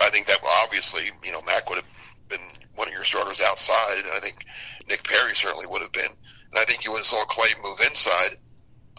I 0.00 0.10
think 0.10 0.26
that 0.26 0.38
obviously 0.62 1.10
you 1.22 1.32
know 1.32 1.42
Mack 1.42 1.68
would 1.68 1.76
have 1.76 1.88
been 2.28 2.40
one 2.74 2.88
of 2.88 2.94
your 2.94 3.04
starters 3.04 3.40
outside, 3.40 3.98
and 3.98 4.08
I 4.12 4.20
think 4.20 4.44
Nick 4.88 5.04
Perry 5.04 5.34
certainly 5.34 5.66
would 5.66 5.82
have 5.82 5.92
been, 5.92 6.10
and 6.10 6.58
I 6.58 6.64
think 6.64 6.84
you 6.84 6.92
would 6.92 6.98
have 6.98 7.06
saw 7.06 7.24
Clay 7.24 7.50
move 7.62 7.80
inside. 7.80 8.36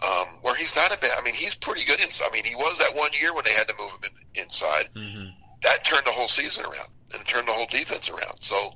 Um, 0.06 0.26
where 0.42 0.54
he's 0.54 0.76
not 0.76 0.94
a 0.94 0.98
bad. 0.98 1.12
I 1.18 1.22
mean, 1.22 1.32
he's 1.32 1.54
pretty 1.54 1.82
good 1.82 2.00
inside. 2.00 2.26
I 2.30 2.34
mean, 2.34 2.44
he 2.44 2.54
was 2.54 2.76
that 2.80 2.94
one 2.94 3.12
year 3.18 3.32
when 3.32 3.44
they 3.46 3.52
had 3.52 3.66
to 3.68 3.74
move 3.78 3.92
him 3.92 4.10
in, 4.34 4.42
inside. 4.42 4.90
Mm-hmm 4.94 5.30
that 5.62 5.84
turned 5.84 6.06
the 6.06 6.12
whole 6.12 6.28
season 6.28 6.64
around 6.64 6.88
and 7.14 7.26
turned 7.26 7.48
the 7.48 7.52
whole 7.52 7.66
defense 7.66 8.08
around. 8.08 8.36
So 8.40 8.72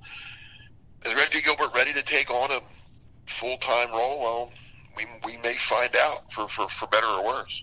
is 1.05 1.15
Reggie 1.15 1.43
Gilbert 1.43 1.75
ready 1.75 1.93
to 1.93 2.03
take 2.03 2.31
on 2.31 2.51
a 2.51 2.61
full 3.27 3.57
time 3.59 3.91
role? 3.91 4.21
Well, 4.21 4.53
we, 4.97 5.07
we 5.25 5.37
may 5.39 5.55
find 5.55 5.95
out 5.97 6.33
for, 6.33 6.49
for, 6.49 6.69
for 6.69 6.87
better 6.89 7.07
or 7.07 7.25
worse. 7.25 7.63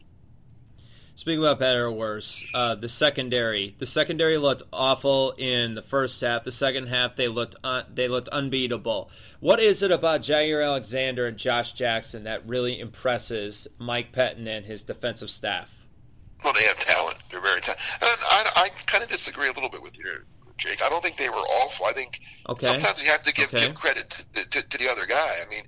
Speaking 1.17 1.39
about 1.39 1.57
better 1.57 1.87
or 1.87 1.91
worse, 1.91 2.43
uh, 2.53 2.75
the 2.75 2.87
secondary. 2.87 3.75
The 3.79 3.87
secondary 3.87 4.37
looked 4.37 4.61
awful 4.71 5.31
in 5.31 5.73
the 5.73 5.81
first 5.81 6.21
half. 6.21 6.43
The 6.43 6.51
second 6.51 6.87
half, 6.87 7.15
they 7.15 7.27
looked 7.27 7.55
un- 7.63 7.87
they 7.91 8.07
looked 8.07 8.27
unbeatable. 8.27 9.09
What 9.39 9.59
is 9.59 9.81
it 9.81 9.91
about 9.91 10.21
Jaire 10.21 10.63
Alexander 10.63 11.25
and 11.25 11.35
Josh 11.35 11.73
Jackson 11.73 12.25
that 12.25 12.47
really 12.47 12.79
impresses 12.79 13.67
Mike 13.79 14.11
Pettine 14.11 14.47
and 14.47 14.63
his 14.63 14.83
defensive 14.83 15.31
staff? 15.31 15.67
Well, 16.43 16.53
they 16.53 16.65
have 16.65 16.77
talent. 16.77 17.17
They're 17.31 17.41
very 17.41 17.61
talented. 17.61 17.83
I, 17.99 18.51
I 18.55 18.69
kind 18.85 19.03
of 19.03 19.09
disagree 19.09 19.47
a 19.47 19.53
little 19.53 19.69
bit 19.69 19.81
with 19.81 19.97
you, 19.97 20.21
Jake. 20.59 20.83
I 20.83 20.89
don't 20.89 21.01
think 21.01 21.17
they 21.17 21.29
were 21.29 21.35
awful. 21.35 21.87
I 21.87 21.93
think 21.93 22.19
okay. 22.47 22.67
sometimes 22.67 23.01
you 23.01 23.09
have 23.09 23.23
to 23.23 23.33
give, 23.33 23.51
okay. 23.51 23.65
give 23.65 23.75
credit 23.75 24.23
to, 24.35 24.47
to, 24.51 24.61
to 24.61 24.77
the 24.77 24.87
other 24.87 25.07
guy. 25.07 25.37
I 25.43 25.49
mean, 25.49 25.63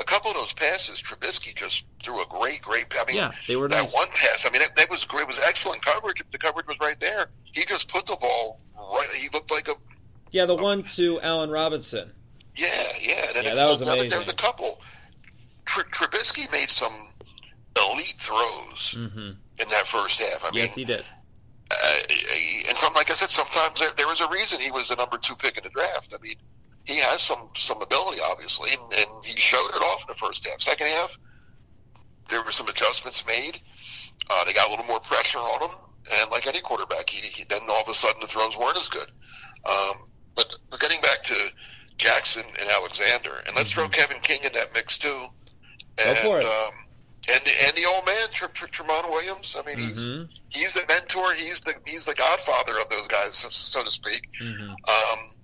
a 0.00 0.04
couple 0.04 0.30
of 0.30 0.36
those 0.36 0.52
passes, 0.54 1.00
Trubisky 1.00 1.54
just 1.54 1.84
threw 2.02 2.22
a 2.22 2.26
great, 2.26 2.62
great. 2.62 2.86
I 2.98 3.04
mean, 3.04 3.16
yeah, 3.16 3.32
they 3.46 3.56
were 3.56 3.68
that 3.68 3.84
nice. 3.84 3.92
one 3.92 4.08
pass. 4.08 4.46
I 4.46 4.50
mean, 4.50 4.62
that, 4.62 4.74
that 4.76 4.90
was 4.90 5.04
great. 5.04 5.22
It 5.22 5.28
was 5.28 5.40
excellent 5.46 5.84
coverage. 5.84 6.22
The 6.32 6.38
coverage 6.38 6.66
was 6.66 6.78
right 6.80 6.98
there. 6.98 7.26
He 7.44 7.64
just 7.66 7.88
put 7.88 8.06
the 8.06 8.16
ball 8.16 8.60
right. 8.76 9.06
He 9.16 9.28
looked 9.32 9.50
like 9.50 9.68
a. 9.68 9.74
Yeah, 10.30 10.46
the 10.46 10.56
one 10.56 10.82
to 10.94 11.20
Allen 11.20 11.50
Robinson. 11.50 12.10
Yeah, 12.56 12.68
yeah. 13.00 13.26
Yeah, 13.34 13.54
that 13.54 13.70
was 13.70 13.80
another, 13.80 14.00
amazing. 14.00 14.10
There 14.10 14.18
was 14.18 14.28
a 14.28 14.34
couple. 14.34 14.80
Tr- 15.66 15.82
Trubisky 15.92 16.50
made 16.50 16.70
some 16.70 16.92
elite 17.76 18.16
throws 18.20 18.94
mm-hmm. 18.96 19.30
in 19.58 19.68
that 19.68 19.86
first 19.86 20.20
half. 20.20 20.42
I 20.44 20.50
mean, 20.50 20.64
yes, 20.64 20.74
he 20.74 20.84
did. 20.84 21.04
Uh, 21.70 21.98
and 22.68 22.76
some, 22.76 22.92
like 22.94 23.10
I 23.10 23.14
said, 23.14 23.30
sometimes 23.30 23.78
there, 23.78 23.90
there 23.96 24.08
was 24.08 24.20
a 24.20 24.28
reason 24.28 24.60
he 24.60 24.72
was 24.72 24.88
the 24.88 24.96
number 24.96 25.18
two 25.18 25.36
pick 25.36 25.56
in 25.56 25.62
the 25.62 25.70
draft. 25.70 26.14
I 26.18 26.20
mean, 26.20 26.34
he 26.84 26.96
has 26.98 27.22
some 27.22 27.48
some 27.56 27.80
ability, 27.82 28.20
obviously, 28.20 28.70
and, 28.72 28.92
and 28.92 29.24
he 29.24 29.36
showed 29.38 29.68
it 29.74 29.82
off 29.82 30.00
in 30.02 30.06
the 30.08 30.14
first 30.18 30.46
half. 30.46 30.60
Second 30.60 30.88
half, 30.88 31.16
there 32.28 32.42
were 32.42 32.52
some 32.52 32.68
adjustments 32.68 33.24
made. 33.26 33.60
Uh, 34.28 34.44
they 34.44 34.52
got 34.52 34.68
a 34.68 34.70
little 34.70 34.84
more 34.86 35.00
pressure 35.00 35.38
on 35.38 35.70
him, 35.70 35.76
and 36.12 36.30
like 36.30 36.46
any 36.46 36.60
quarterback, 36.60 37.08
he, 37.10 37.26
he 37.26 37.44
then 37.44 37.60
all 37.68 37.82
of 37.82 37.88
a 37.88 37.94
sudden 37.94 38.20
the 38.20 38.26
throws 38.26 38.56
weren't 38.56 38.76
as 38.76 38.88
good. 38.88 39.10
Um, 39.68 40.08
but, 40.36 40.54
getting 40.78 41.00
back 41.00 41.22
to 41.24 41.34
Jackson 41.98 42.44
and 42.60 42.68
Alexander, 42.70 43.42
and 43.46 43.54
let's 43.56 43.70
throw 43.72 43.88
Kevin 43.88 44.18
King 44.22 44.40
in 44.44 44.52
that 44.54 44.72
mix 44.72 44.96
too. 44.98 45.26
And, 45.98 46.16
Go 46.16 46.22
for 46.22 46.40
it. 46.40 46.46
Um, 46.46 46.72
and 47.28 47.42
and 47.66 47.76
the 47.76 47.84
old 47.84 48.06
man, 48.06 48.28
Tr- 48.32 48.46
Tr- 48.46 48.66
Tramon 48.68 49.10
Williams. 49.10 49.54
I 49.58 49.66
mean, 49.66 49.78
he's 49.78 50.10
Mhm. 50.10 50.28
he's 50.48 50.72
the 50.72 50.84
mentor. 50.88 51.34
He's 51.34 51.60
the 51.60 51.74
he's 51.86 52.04
the 52.06 52.14
godfather 52.14 52.78
of 52.78 52.88
those 52.88 53.06
guys, 53.08 53.34
so, 53.36 53.48
so 53.50 53.84
to 53.84 53.90
speak. 53.90 54.22
Mhm. 54.42 54.70
Um, 54.88 55.34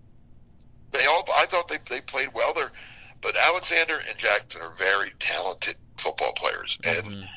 they 0.93 1.05
all, 1.07 1.25
I 1.35 1.47
thought 1.47 1.69
they 1.69 1.79
they 1.89 2.01
played 2.01 2.33
well 2.35 2.53
there, 2.55 2.73
but 3.21 3.37
Alexander 3.37 3.99
and 4.09 4.19
Jackson 4.19 4.63
are 4.63 4.71
very 4.75 5.11
talented 5.19 5.77
football 5.99 6.33
players, 6.33 6.79
and 6.85 7.07
Mhm. 7.07 7.29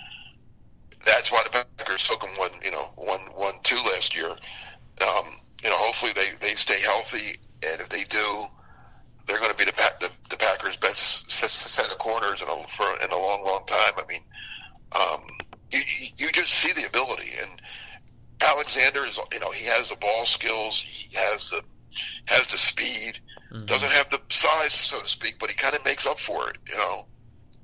that's 1.05 1.31
why 1.31 1.43
the 1.43 1.49
Packers 1.77 2.03
took 2.03 2.21
them 2.21 2.35
one, 2.38 2.51
you 2.63 2.71
know, 2.71 2.91
one 2.95 3.21
one 3.35 3.55
two 3.63 3.77
last 3.77 4.15
year. 4.15 4.35
Um, 5.01 5.39
you 5.63 5.69
know, 5.69 5.77
hopefully 5.77 6.13
they 6.13 6.31
they 6.39 6.55
stay 6.55 6.79
healthy, 6.81 7.39
and 7.65 7.81
if 7.81 7.89
they 7.89 8.03
do, 8.03 8.47
they're 9.25 9.39
going 9.39 9.51
to 9.51 9.57
be 9.57 9.65
the, 9.65 9.73
the 9.99 10.09
the 10.29 10.38
Packers' 10.38 10.77
best 10.77 11.29
set 11.31 11.91
of 11.91 11.97
corners 11.97 12.41
in 12.41 12.47
a 12.49 12.67
for 12.75 12.95
in 13.03 13.12
a 13.12 13.17
long, 13.17 13.43
long 13.45 13.65
time. 13.65 13.93
I 13.97 14.05
mean, 14.07 14.23
um, 14.93 15.38
you- 15.71 16.12
you 16.17 16.31
just 16.31 16.53
see 16.53 16.71
the 16.73 16.85
ability, 16.85 17.31
and 17.39 17.62
Alexander 18.41 19.05
is, 19.05 19.17
you 19.31 19.39
know, 19.39 19.51
he 19.51 19.65
has 19.65 19.89
the 19.89 19.95
ball 19.97 20.25
skills, 20.25 20.81
he 20.81 21.15
has 21.15 21.49
the 21.49 21.63
has 22.25 22.47
the 22.47 22.57
speed, 22.57 23.19
Mhm. 23.51 23.65
doesn't 23.65 23.91
have 23.91 24.09
the 24.09 24.21
size, 24.29 24.73
so 24.73 25.01
to 25.01 25.09
speak, 25.09 25.39
but 25.39 25.49
he 25.49 25.55
kind 25.55 25.75
of 25.75 25.83
makes 25.83 26.05
up 26.05 26.19
for 26.19 26.49
it, 26.49 26.57
you 26.67 26.75
know. 26.77 27.05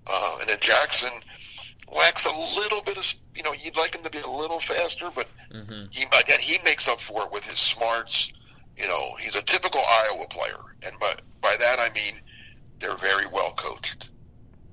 Uh, 0.07 0.37
and 0.39 0.49
then 0.49 0.59
Jackson 0.59 1.11
lacks 1.91 2.25
a 2.25 2.31
little 2.31 2.81
bit 2.81 2.97
of, 2.97 3.13
you 3.35 3.43
know, 3.43 3.53
you'd 3.53 3.75
like 3.75 3.95
him 3.95 4.03
to 4.03 4.09
be 4.09 4.19
a 4.19 4.27
little 4.27 4.59
faster, 4.59 5.11
but 5.13 5.27
Mhm. 5.51 5.93
he 5.93 6.03
again 6.03 6.39
he 6.39 6.57
makes 6.63 6.87
up 6.87 6.99
for 7.01 7.23
it 7.23 7.31
with 7.31 7.43
his 7.45 7.59
smarts. 7.59 8.31
You 8.77 8.87
know, 8.87 9.15
he's 9.19 9.35
a 9.35 9.41
typical 9.41 9.83
Iowa 9.85 10.27
player, 10.27 10.59
and 10.83 10.97
by 10.99 11.15
by 11.41 11.55
that 11.57 11.79
I 11.79 11.89
mean 11.89 12.21
they're 12.79 12.97
very 12.97 13.25
well 13.27 13.53
coached. 13.53 14.09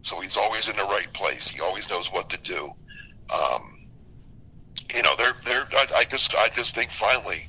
So 0.02 0.20
he's 0.20 0.36
always 0.36 0.68
in 0.68 0.76
the 0.76 0.84
right 0.84 1.12
place. 1.12 1.48
He 1.48 1.60
always 1.60 1.88
knows 1.88 2.10
what 2.10 2.28
to 2.30 2.38
do. 2.38 2.74
Um, 3.32 3.86
you 4.94 5.02
know, 5.02 5.14
they're 5.16 5.36
they're. 5.44 5.66
I, 5.72 5.86
I 5.98 6.04
just 6.04 6.34
I 6.34 6.48
just 6.48 6.74
think 6.74 6.90
finally 6.90 7.46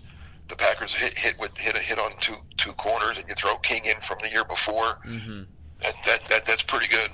the 0.50 0.56
Packers 0.56 0.94
hit 0.94 1.18
hit 1.18 1.38
with 1.40 1.58
hit 1.58 1.76
a 1.76 1.80
hit 1.80 1.98
on 2.00 2.12
two 2.20 2.36
two 2.58 2.74
corners, 2.74 3.18
and 3.18 3.28
you 3.28 3.36
throw 3.36 3.58
King 3.58 3.86
in 3.86 4.00
from 4.02 4.18
the 4.22 4.30
year 4.30 4.44
before. 4.44 5.00
Mhm. 5.06 5.46
That 5.82 5.96
that, 6.06 6.26
that 6.26 6.46
that's 6.46 6.62
pretty 6.64 6.88
good. 6.88 7.10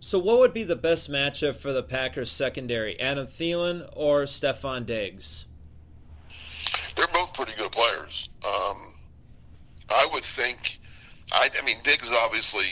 So, 0.00 0.18
what 0.18 0.38
would 0.38 0.52
be 0.52 0.64
the 0.64 0.76
best 0.76 1.10
matchup 1.10 1.56
for 1.56 1.72
the 1.72 1.82
Packers 1.82 2.30
secondary, 2.30 2.98
Adam 3.00 3.26
Thielen 3.26 3.88
or 3.94 4.24
Stefon 4.24 4.84
Diggs? 4.84 5.46
They're 6.96 7.08
both 7.08 7.32
pretty 7.34 7.52
good 7.56 7.72
players. 7.72 8.28
Um, 8.46 8.94
I 9.90 10.06
would 10.12 10.24
think. 10.24 10.78
I, 11.32 11.48
I 11.60 11.64
mean, 11.64 11.78
Diggs 11.84 12.10
obviously. 12.10 12.66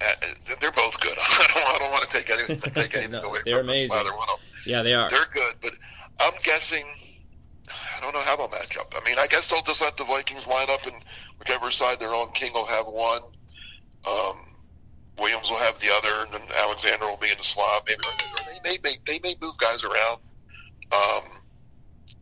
Uh, 0.00 0.12
they're 0.60 0.72
both 0.72 0.98
good. 1.00 1.16
I 1.20 1.46
don't. 1.54 1.66
I 1.74 1.78
don't 1.78 1.92
want 1.92 2.10
to 2.10 2.10
take 2.10 2.30
any 2.30 2.60
take 2.72 2.96
anything 2.96 3.10
No, 3.22 3.28
away 3.28 3.40
they're 3.44 3.58
from 3.58 3.68
amazing. 3.68 3.96
either 3.96 4.12
one 4.12 4.28
of 4.28 4.38
them. 4.38 4.46
Yeah, 4.66 4.82
they 4.82 4.92
are. 4.94 5.08
They're 5.10 5.26
good, 5.32 5.54
but 5.62 5.72
I'm 6.20 6.32
guessing. 6.42 6.84
Don't 8.04 8.12
know 8.12 8.20
how 8.20 8.36
they'll 8.36 8.50
match 8.50 8.76
up. 8.76 8.92
I 8.94 9.02
mean, 9.08 9.18
I 9.18 9.26
guess 9.26 9.48
they'll 9.48 9.62
just 9.62 9.80
let 9.80 9.96
the 9.96 10.04
Vikings 10.04 10.46
line 10.46 10.68
up, 10.68 10.84
and 10.84 10.96
whichever 11.38 11.70
side 11.70 11.98
they're 11.98 12.14
on, 12.14 12.32
King 12.32 12.52
will 12.52 12.66
have 12.66 12.86
one. 12.86 13.22
Um, 14.06 14.36
Williams 15.18 15.48
will 15.48 15.56
have 15.56 15.80
the 15.80 15.90
other, 15.90 16.26
and 16.26 16.34
then 16.34 16.42
Alexander 16.54 17.06
will 17.06 17.16
be 17.16 17.30
in 17.30 17.38
the 17.38 17.44
slot. 17.44 17.88
Maybe 17.88 18.02
they 18.62 18.70
may, 18.70 18.78
may 18.84 18.96
they 19.06 19.20
may 19.20 19.36
move 19.40 19.56
guys 19.56 19.82
around. 19.84 20.18
Um, 20.92 21.40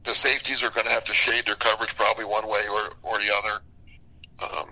the 0.05 0.15
safeties 0.15 0.63
are 0.63 0.71
going 0.71 0.87
to 0.87 0.93
have 0.93 1.03
to 1.03 1.13
shade 1.13 1.47
their 1.47 1.57
coverage 1.57 1.97
probably 1.97 2.27
one 2.27 2.47
way 2.47 2.63
or 2.71 2.93
or 3.03 3.19
the 3.19 3.35
other. 3.35 3.61
Um, 4.41 4.69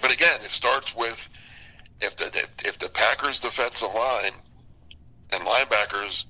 but 0.00 0.10
again, 0.10 0.40
it 0.42 0.50
starts 0.50 0.96
with 0.96 1.18
if 2.00 2.16
the 2.16 2.46
if 2.64 2.78
the 2.78 2.88
Packers 2.88 3.40
defensive 3.40 3.92
line 3.94 4.32
and 5.32 5.44
linebackers 5.44 6.24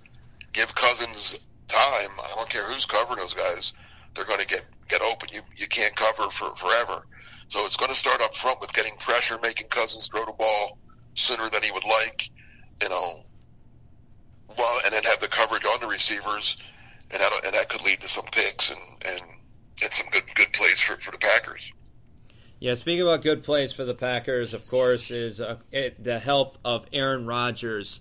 give 0.53 0.75
Cousins 0.75 1.39
time, 1.69 2.11
I 2.21 2.35
don't 2.35 2.51
care 2.51 2.65
who's 2.65 2.87
covering 2.87 3.21
those 3.21 3.35
guys, 3.35 3.73
they're 4.15 4.25
going 4.25 4.41
to 4.41 4.47
get 4.47 4.65
get 4.89 5.03
open. 5.03 5.29
You 5.33 5.43
you 5.57 5.67
can't 5.67 5.95
cover 5.97 6.31
for 6.31 6.55
forever. 6.57 7.07
So 7.49 7.65
it's 7.67 7.77
going 7.77 7.91
to 7.91 7.97
start 7.97 8.21
up 8.21 8.35
front 8.35 8.61
with 8.61 8.73
getting 8.73 8.97
pressure, 8.97 9.39
making 9.43 9.69
Cousins 9.69 10.09
throw 10.09 10.25
the 10.25 10.33
ball 10.33 10.79
sooner 11.15 11.51
than 11.51 11.63
he 11.63 11.71
would 11.71 11.85
like, 11.85 12.31
you 12.83 12.89
know. 12.89 13.25
Well, 14.57 14.81
and 14.85 14.95
then 14.95 15.05
have 15.05 15.21
the 15.21 15.29
coverage 15.29 15.65
on 15.65 15.81
the 15.81 15.87
receivers, 15.87 16.57
and 17.11 17.21
that 17.21 17.33
and 17.45 17.55
that 17.55 17.69
could 17.69 17.83
lead 17.83 18.01
to 18.01 18.09
some 18.09 18.25
picks 18.27 18.71
and 18.71 18.81
and, 19.05 19.21
and 19.83 19.93
some 19.93 20.07
good 20.11 20.25
good 20.35 20.53
plays 20.53 20.81
for 20.81 20.97
for 21.01 21.11
the 21.11 21.19
Packers. 21.19 21.73
Yeah, 22.61 22.77
speaking 22.77 23.03
about 23.03 23.23
good 23.23 23.43
plays 23.43 23.73
for 23.73 23.85
the 23.85 23.95
Packers, 23.95 24.55
of 24.55 24.67
course, 24.69 25.11
is 25.11 25.41
uh, 25.41 25.57
it, 25.71 26.03
the 26.03 26.19
health 26.19 26.57
of 26.65 26.87
Aaron 26.93 27.27
Rodgers. 27.27 28.01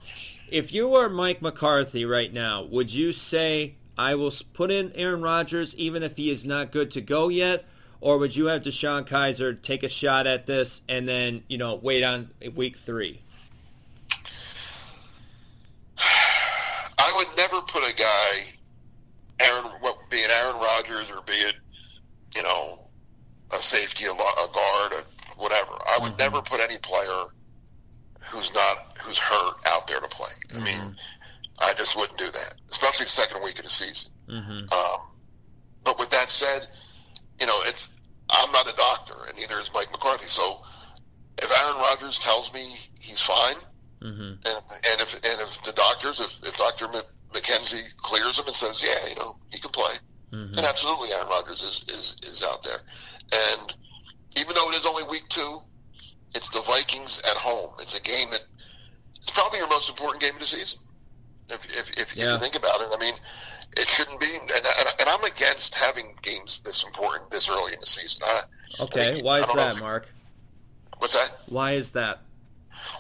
If 0.50 0.72
you 0.72 0.88
were 0.88 1.10
Mike 1.10 1.42
McCarthy 1.42 2.06
right 2.06 2.32
now, 2.32 2.64
would 2.64 2.94
you 2.94 3.12
say 3.12 3.76
I 3.98 4.16
will 4.16 4.34
put 4.54 4.72
in 4.72 4.92
Aaron 4.94 5.22
Rodgers 5.22 5.76
even 5.76 6.04
if 6.04 6.16
he 6.18 6.32
is 6.32 6.46
not 6.46 6.72
good 6.72 6.92
to 6.92 7.02
go 7.02 7.30
yet, 7.30 7.66
or 8.02 8.18
would 8.18 8.36
you 8.36 8.48
have 8.48 8.64
DeShone 8.64 9.08
Kizer 9.08 9.62
take 9.62 9.84
a 9.84 9.90
shot 9.90 10.28
at 10.28 10.46
this 10.46 10.82
and 10.90 11.08
then 11.08 11.44
you 11.48 11.58
know 11.58 11.76
wait 11.76 12.04
on 12.04 12.30
week 12.56 12.78
three? 12.78 13.22
I 15.98 17.14
would 17.16 17.38
never 17.38 17.62
put 17.62 17.84
a 17.84 17.94
guy, 17.96 18.46
Aaron, 19.40 19.66
what, 19.82 19.98
be 20.10 20.18
it 20.18 20.32
Aaron 20.32 20.56
Rodgers 20.56 21.10
or 21.10 21.22
be 21.22 21.34
it, 21.34 21.56
you 22.36 22.44
know, 22.44 22.80
a 23.52 23.58
safety, 23.58 24.06
a, 24.06 24.12
a 24.12 24.50
guard, 24.54 24.94
a 24.94 25.04
whatever. 25.38 25.72
I 25.72 25.98
would 26.02 26.14
mm-hmm. 26.14 26.20
never 26.20 26.42
put 26.42 26.60
any 26.60 26.78
player 26.78 27.26
who's 28.22 28.52
not 28.54 28.98
who's 29.02 29.18
hurt 29.18 29.56
out 29.66 29.88
there 29.88 30.00
to 30.00 30.08
play. 30.08 30.32
I 30.52 30.54
mm-hmm. 30.54 30.64
mean, 30.64 30.96
I 31.60 31.74
just 31.74 31.96
wouldn't 31.96 32.18
do 32.18 32.32
that, 32.32 32.56
especially 33.04 33.06
the 33.06 33.10
second 33.34 33.44
week 33.44 33.58
of 33.60 33.66
the 33.66 33.70
season. 33.70 34.12
Mm-hmm. 34.30 34.74
Um, 34.74 35.08
but 35.84 36.00
with 36.00 36.10
that 36.12 36.30
said, 36.30 36.68
you 37.40 37.48
know, 37.48 37.60
it's 37.66 37.90
I'm 38.30 38.52
not 38.52 38.68
a 38.72 38.76
doctor, 38.76 39.14
and 39.28 39.38
neither 39.38 39.60
is 39.60 39.70
Mike 39.74 39.92
McCarthy. 39.92 40.28
So 40.28 40.62
if 41.42 41.52
Aaron 41.52 41.78
Rodgers 41.78 42.20
tells 42.20 42.54
me 42.54 42.78
he's 43.00 43.22
fine, 43.22 43.56
Mm-hmm. 44.02 44.22
and 44.22 44.58
and 44.92 45.02
if 45.02 45.14
and 45.14 45.40
if 45.42 45.64
the 45.64 45.72
doctors, 45.72 46.20
if, 46.20 46.46
if 46.46 46.58
Doctor 46.58 46.90
McKenzie 47.34 47.84
clears 47.98 48.38
him 48.38 48.46
and 48.48 48.56
says, 48.56 48.82
yeah, 48.84 49.08
you 49.08 49.16
know, 49.16 49.38
he 49.50 49.60
can 49.60 49.72
play, 49.72 49.94
Mm-hmm. 50.34 50.56
then 50.56 50.66
absolutely 50.66 51.14
Aaron 51.14 51.28
Rodgers 51.30 51.62
is, 51.62 51.86
is 51.88 52.18
is 52.30 52.44
out 52.46 52.64
there. 52.64 52.80
And 53.32 53.74
even 54.38 54.56
though 54.56 54.70
it 54.72 54.76
is 54.76 54.86
only 54.86 55.04
week 55.04 55.30
two, 55.30 55.60
it's 56.36 56.50
the 56.50 56.62
Vikings 56.64 57.20
at 57.20 57.38
home. 57.38 57.72
It's 57.80 57.98
a 57.98 58.02
game 58.02 58.30
that 58.32 58.42
it's 59.22 59.32
probably 59.32 59.60
your 59.60 59.70
most 59.70 59.88
important 59.90 60.22
game 60.22 60.34
of 60.34 60.40
the 60.42 60.48
season. 60.48 60.80
If 61.50 61.66
if, 61.66 61.90
if, 61.92 61.98
if 61.98 62.16
Yeah. 62.16 62.34
you 62.34 62.40
think 62.40 62.56
about 62.56 62.82
it, 62.82 62.88
I 62.92 62.98
mean, 63.00 63.16
it 63.78 63.88
shouldn't 63.88 64.20
be. 64.20 64.36
And, 64.36 64.50
and, 64.52 64.88
and 65.00 65.10
I'm 65.10 65.24
against 65.24 65.76
having 65.76 66.16
games 66.22 66.62
this 66.62 66.84
important 66.84 67.30
this 67.32 67.50
early 67.50 67.74
in 67.74 67.80
the 67.80 67.86
season. 67.88 68.22
I, 68.26 68.42
Okay, 68.80 69.14
think- 69.16 69.26
why 69.26 69.40
is 69.42 69.54
that, 69.54 69.78
Mark? 69.78 70.08
What's 70.98 71.14
that? 71.14 71.32
Why 71.48 71.74
is 71.74 71.92
that? 71.92 72.22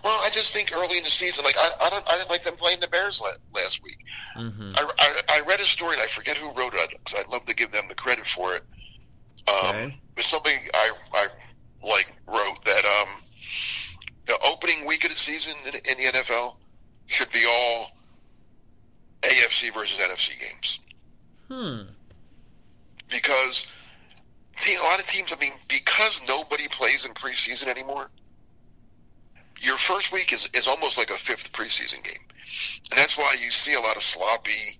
Well, 0.03 0.17
I 0.23 0.29
just 0.31 0.53
think 0.53 0.71
early 0.75 0.97
in 0.97 1.03
the 1.03 1.09
season, 1.09 1.43
like 1.43 1.55
I, 1.57 1.69
I 1.81 1.89
don't, 1.89 2.07
I 2.09 2.17
didn't 2.17 2.29
like 2.29 2.43
them 2.43 2.55
playing 2.55 2.79
the 2.79 2.87
Bears 2.87 3.19
la- 3.21 3.31
last 3.59 3.81
week. 3.83 3.97
Mm-hmm. 4.37 4.69
I, 4.75 4.91
I, 4.99 5.21
I 5.37 5.39
read 5.41 5.59
a 5.59 5.65
story, 5.65 5.93
and 5.95 6.01
I 6.01 6.07
forget 6.07 6.37
who 6.37 6.47
wrote 6.53 6.73
it 6.73 6.89
because 6.91 7.19
I'd 7.19 7.27
love 7.29 7.45
to 7.45 7.53
give 7.55 7.71
them 7.71 7.85
the 7.89 7.95
credit 7.95 8.25
for 8.27 8.55
it. 8.55 8.63
Um, 9.47 9.55
okay. 9.69 9.99
But 10.15 10.25
somebody 10.25 10.57
I, 10.73 10.91
I 11.13 11.27
like 11.85 12.13
wrote 12.27 12.63
that 12.65 12.85
um, 12.85 13.23
the 14.25 14.37
opening 14.39 14.85
week 14.85 15.03
of 15.05 15.11
the 15.11 15.17
season 15.17 15.53
in, 15.65 15.73
in 15.75 15.97
the 15.97 16.19
NFL 16.19 16.55
should 17.07 17.31
be 17.31 17.45
all 17.45 17.91
AFC 19.23 19.73
versus 19.73 19.97
NFC 19.97 20.39
games. 20.39 20.79
Hmm. 21.49 21.89
Because 23.09 23.65
see, 24.59 24.75
a 24.75 24.81
lot 24.81 24.99
of 24.99 25.05
teams, 25.05 25.31
I 25.33 25.39
mean, 25.39 25.53
because 25.67 26.21
nobody 26.27 26.67
plays 26.67 27.05
in 27.05 27.13
preseason 27.13 27.67
anymore, 27.67 28.09
your 29.61 29.77
first 29.77 30.11
week 30.11 30.33
is, 30.33 30.49
is 30.53 30.67
almost 30.67 30.97
like 30.97 31.09
a 31.09 31.17
fifth 31.17 31.51
preseason 31.53 32.03
game. 32.03 32.23
And 32.91 32.99
that's 32.99 33.17
why 33.17 33.35
you 33.41 33.49
see 33.49 33.73
a 33.73 33.79
lot 33.79 33.95
of 33.95 34.03
sloppy. 34.03 34.79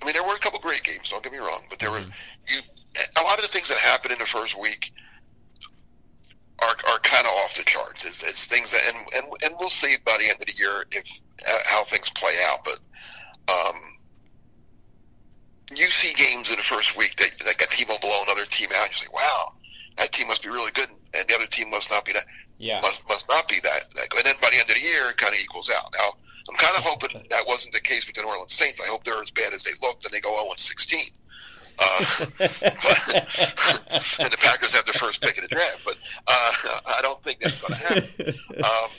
I 0.00 0.04
mean, 0.04 0.14
there 0.14 0.24
were 0.24 0.34
a 0.34 0.38
couple 0.38 0.58
great 0.58 0.82
games, 0.82 1.10
don't 1.10 1.22
get 1.22 1.32
me 1.32 1.38
wrong, 1.38 1.62
but 1.70 1.78
there 1.78 1.90
mm-hmm. 1.90 2.08
were 2.08 2.14
you 2.48 2.60
a 3.16 3.22
lot 3.22 3.36
of 3.38 3.42
the 3.42 3.48
things 3.48 3.68
that 3.68 3.78
happen 3.78 4.12
in 4.12 4.18
the 4.18 4.26
first 4.26 4.58
week 4.58 4.92
are, 6.58 6.76
are 6.88 6.98
kind 7.00 7.26
of 7.26 7.32
off 7.32 7.54
the 7.56 7.64
charts. 7.64 8.04
It's, 8.04 8.22
it's 8.22 8.46
things 8.46 8.70
that, 8.70 8.82
and, 8.86 9.06
and 9.14 9.32
and 9.44 9.54
we'll 9.58 9.70
see 9.70 9.96
by 10.04 10.16
the 10.18 10.24
end 10.24 10.40
of 10.40 10.46
the 10.46 10.54
year 10.56 10.84
if 10.92 11.06
uh, 11.48 11.58
how 11.64 11.84
things 11.84 12.10
play 12.10 12.34
out. 12.46 12.64
But 12.64 12.78
um, 13.48 13.76
you 15.74 15.90
see 15.90 16.12
games 16.14 16.50
in 16.50 16.56
the 16.56 16.62
first 16.62 16.96
week 16.96 17.16
that 17.16 17.46
like 17.46 17.62
a 17.62 17.66
team 17.66 17.88
will 17.88 17.98
blow 17.98 18.22
another 18.24 18.44
team 18.44 18.68
out. 18.74 18.88
You 18.88 18.96
say, 18.96 19.06
"Wow, 19.12 19.52
that 19.98 20.12
team 20.12 20.28
must 20.28 20.42
be 20.42 20.48
really 20.48 20.72
good," 20.72 20.88
and 21.14 21.26
the 21.28 21.34
other 21.34 21.46
team 21.46 21.70
must 21.70 21.90
not 21.90 22.04
be 22.04 22.12
that. 22.12 22.24
Yeah, 22.58 22.80
must 22.80 23.00
must 23.08 23.28
not 23.28 23.48
be 23.48 23.60
that, 23.60 23.90
that 23.94 24.08
good. 24.10 24.18
And 24.18 24.26
then 24.26 24.36
by 24.40 24.50
the 24.50 24.56
end 24.58 24.68
of 24.70 24.76
the 24.76 24.82
year, 24.82 25.10
it 25.10 25.16
kind 25.16 25.34
of 25.34 25.40
equals 25.40 25.70
out. 25.70 25.92
Now, 25.98 26.12
I'm 26.48 26.56
kind 26.56 26.76
of 26.76 26.82
hoping 26.82 27.24
that 27.30 27.46
wasn't 27.46 27.72
the 27.72 27.80
case 27.80 28.06
with 28.06 28.16
the 28.16 28.22
New 28.22 28.28
Orleans 28.28 28.54
Saints. 28.54 28.80
I 28.80 28.86
hope 28.86 29.04
they're 29.04 29.22
as 29.22 29.30
bad 29.30 29.52
as 29.52 29.62
they 29.62 29.72
looked, 29.80 30.04
and 30.04 30.12
they 30.12 30.20
go 30.20 30.34
0 30.36 30.54
16. 30.56 31.10
Uh, 31.78 32.04
and 32.40 34.30
the 34.30 34.36
Packers 34.38 34.72
have 34.72 34.84
their 34.84 34.94
first 34.94 35.20
pick 35.20 35.38
in 35.38 35.44
the 35.44 35.48
draft, 35.48 35.78
but 35.84 35.96
uh, 36.26 36.52
I 36.86 36.98
don't 37.02 37.22
think 37.22 37.40
that's 37.40 37.58
going 37.58 37.74
to 37.74 37.78
happen. 37.78 38.38
Um, 38.62 38.90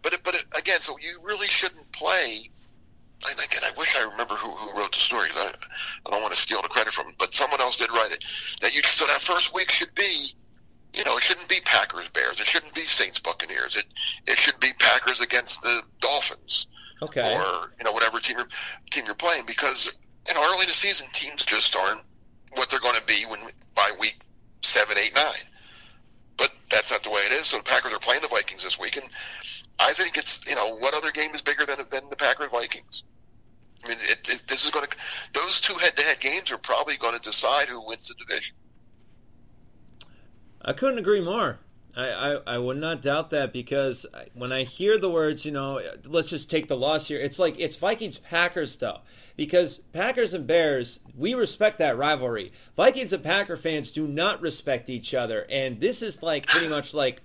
but 0.00 0.14
it, 0.14 0.20
but 0.24 0.34
it, 0.34 0.44
again, 0.56 0.80
so 0.80 0.96
you 0.98 1.20
really 1.22 1.46
shouldn't 1.46 1.90
play. 1.92 2.48
And 3.30 3.38
again, 3.38 3.62
I 3.64 3.70
wish 3.78 3.94
I 3.96 4.02
remember 4.02 4.34
who, 4.34 4.50
who 4.50 4.78
wrote 4.78 4.92
the 4.92 4.98
story. 4.98 5.28
I, 5.34 5.52
I 6.06 6.10
don't 6.10 6.22
want 6.22 6.34
to 6.34 6.40
steal 6.40 6.62
the 6.62 6.68
credit 6.68 6.92
from, 6.92 7.08
it, 7.08 7.14
but 7.18 7.34
someone 7.34 7.60
else 7.60 7.76
did 7.76 7.90
write 7.92 8.12
it. 8.12 8.24
That 8.60 8.74
you 8.74 8.82
so 8.82 9.06
that 9.06 9.22
first 9.22 9.54
week 9.54 9.70
should 9.70 9.94
be, 9.94 10.34
you 10.92 11.04
know, 11.04 11.16
it 11.16 11.22
shouldn't 11.22 11.48
be 11.48 11.60
Packers 11.64 12.08
Bears. 12.08 12.40
It 12.40 12.46
shouldn't 12.46 12.74
be 12.74 12.84
Saints 12.86 13.20
Buccaneers. 13.20 13.76
It 13.76 13.86
it 14.26 14.38
should 14.38 14.58
be 14.60 14.72
Packers 14.78 15.20
against 15.20 15.62
the 15.62 15.82
Dolphins. 16.00 16.66
Okay. 17.02 17.34
Or 17.34 17.72
you 17.78 17.84
know 17.84 17.92
whatever 17.92 18.20
team 18.20 18.38
you're, 18.38 18.48
team 18.90 19.04
you're 19.06 19.14
playing 19.14 19.44
because 19.46 19.90
you 20.26 20.34
know 20.34 20.42
early 20.52 20.62
in 20.62 20.68
the 20.68 20.74
season 20.74 21.06
teams 21.12 21.44
just 21.44 21.74
aren't 21.74 22.00
what 22.54 22.70
they're 22.70 22.80
going 22.80 22.98
to 22.98 23.04
be 23.06 23.24
when 23.24 23.40
by 23.74 23.90
week 23.98 24.20
seven, 24.62 24.96
eight, 24.98 25.14
nine. 25.14 25.48
But 26.36 26.52
that's 26.70 26.90
not 26.90 27.02
the 27.02 27.10
way 27.10 27.22
it 27.22 27.32
is. 27.32 27.48
So 27.48 27.58
the 27.58 27.64
Packers 27.64 27.92
are 27.92 27.98
playing 27.98 28.22
the 28.22 28.28
Vikings 28.28 28.62
this 28.62 28.78
week, 28.78 28.96
and 28.96 29.06
I 29.78 29.92
think 29.92 30.16
it's 30.16 30.40
you 30.46 30.54
know 30.54 30.76
what 30.76 30.94
other 30.94 31.10
game 31.10 31.34
is 31.34 31.40
bigger 31.40 31.66
than 31.66 31.78
than 31.90 32.08
the 32.08 32.16
Packers 32.16 32.50
Vikings. 32.50 33.02
I 33.84 33.88
mean, 33.88 33.98
it, 34.02 34.28
it, 34.28 34.42
this 34.48 34.64
is 34.64 34.70
going 34.70 34.86
to 34.86 34.96
those 35.34 35.60
two 35.60 35.74
head-to-head 35.74 36.20
games 36.20 36.50
are 36.50 36.58
probably 36.58 36.96
going 36.96 37.14
to 37.14 37.20
decide 37.20 37.68
who 37.68 37.84
wins 37.84 38.08
the 38.08 38.14
division. 38.14 38.54
I 40.62 40.72
couldn't 40.72 40.98
agree 40.98 41.20
more. 41.20 41.58
I, 41.96 42.08
I, 42.08 42.54
I 42.54 42.58
would 42.58 42.78
not 42.78 43.02
doubt 43.02 43.30
that 43.30 43.52
because 43.52 44.06
when 44.34 44.52
I 44.52 44.64
hear 44.64 44.98
the 44.98 45.10
words, 45.10 45.44
you 45.44 45.50
know, 45.50 45.80
let's 46.04 46.30
just 46.30 46.48
take 46.48 46.68
the 46.68 46.76
loss 46.76 47.08
here. 47.08 47.20
It's 47.20 47.38
like 47.38 47.56
it's 47.58 47.76
Vikings 47.76 48.18
Packers 48.18 48.76
though 48.76 49.00
because 49.36 49.80
Packers 49.92 50.34
and 50.34 50.46
Bears, 50.46 51.00
we 51.16 51.34
respect 51.34 51.78
that 51.78 51.98
rivalry. 51.98 52.52
Vikings 52.76 53.12
and 53.12 53.22
Packer 53.22 53.56
fans 53.56 53.92
do 53.92 54.06
not 54.06 54.40
respect 54.40 54.88
each 54.88 55.14
other, 55.14 55.46
and 55.50 55.80
this 55.80 56.02
is 56.02 56.22
like 56.22 56.46
pretty 56.46 56.68
much 56.68 56.94
like 56.94 57.22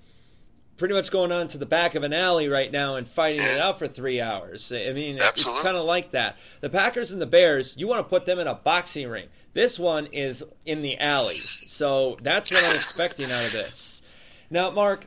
pretty 0.77 0.93
much 0.93 1.11
going 1.11 1.31
on 1.31 1.47
to 1.49 1.57
the 1.57 1.65
back 1.65 1.95
of 1.95 2.03
an 2.03 2.13
alley 2.13 2.47
right 2.47 2.71
now 2.71 2.95
and 2.95 3.07
fighting 3.07 3.41
it 3.41 3.59
out 3.59 3.79
for 3.79 3.87
three 3.87 4.21
hours. 4.21 4.71
I 4.71 4.93
mean, 4.93 5.19
Absolutely. 5.19 5.53
it's 5.59 5.63
kind 5.63 5.77
of 5.77 5.85
like 5.85 6.11
that. 6.11 6.37
The 6.61 6.69
Packers 6.69 7.11
and 7.11 7.21
the 7.21 7.25
Bears, 7.25 7.73
you 7.77 7.87
want 7.87 7.99
to 7.99 8.09
put 8.09 8.25
them 8.25 8.39
in 8.39 8.47
a 8.47 8.55
boxing 8.55 9.09
ring. 9.09 9.27
This 9.53 9.79
one 9.79 10.07
is 10.07 10.43
in 10.65 10.81
the 10.81 10.97
alley, 10.99 11.41
so 11.67 12.17
that's 12.21 12.51
what 12.51 12.63
I'm 12.63 12.75
expecting 12.75 13.31
out 13.31 13.45
of 13.45 13.51
this. 13.51 14.01
Now, 14.49 14.69
Mark, 14.69 15.05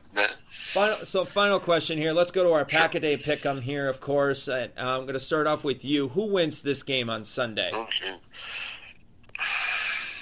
Final, 0.73 1.05
so 1.05 1.25
final 1.25 1.59
question 1.59 1.99
here. 1.99 2.13
Let's 2.13 2.31
go 2.31 2.45
to 2.45 2.53
our 2.53 2.65
pack 2.65 2.95
a 2.95 3.01
day 3.01 3.17
pick. 3.17 3.45
I'm 3.45 3.61
here, 3.61 3.89
of 3.89 4.01
course. 4.01 4.47
Uh, 4.47 4.69
I'm 4.77 5.03
going 5.03 5.15
to 5.15 5.21
start 5.21 5.49
off 5.49 5.65
with 5.65 5.85
you. 5.85 6.09
Who 6.11 6.27
wins 6.27 6.63
this 6.63 6.85
game 6.85 7.11
on 7.11 7.25
Sunday? 7.25 7.73
Okay. 7.73 8.15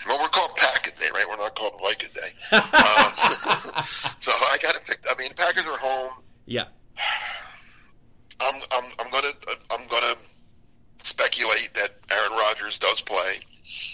Well, 0.07 0.19
we're 0.19 0.29
called 0.29 0.57
pack 0.57 0.78
day, 1.09 1.19
right? 1.19 1.29
We're 1.29 1.37
not 1.37 1.55
called 1.57 1.81
like 1.83 2.03
a 2.03 2.09
day. 2.09 2.33
um, 2.53 2.63
so 4.19 4.33
I 4.33 4.59
got 4.63 4.75
to 4.75 4.81
pick. 4.87 5.01
I 5.11 5.15
mean, 5.19 5.33
Packers 5.35 5.65
are 5.65 5.79
home. 5.79 6.13
Yeah. 6.47 6.65
I'm 8.41 8.63
I'm 8.71 8.85
I'm 8.99 9.11
gonna 9.11 9.33
I'm 9.71 9.87
gonna 9.89 10.15
speculate 11.03 11.71
that 11.75 11.97
Aaron 12.11 12.33
Rodgers 12.33 12.79
does 12.79 13.01
play. 13.01 13.41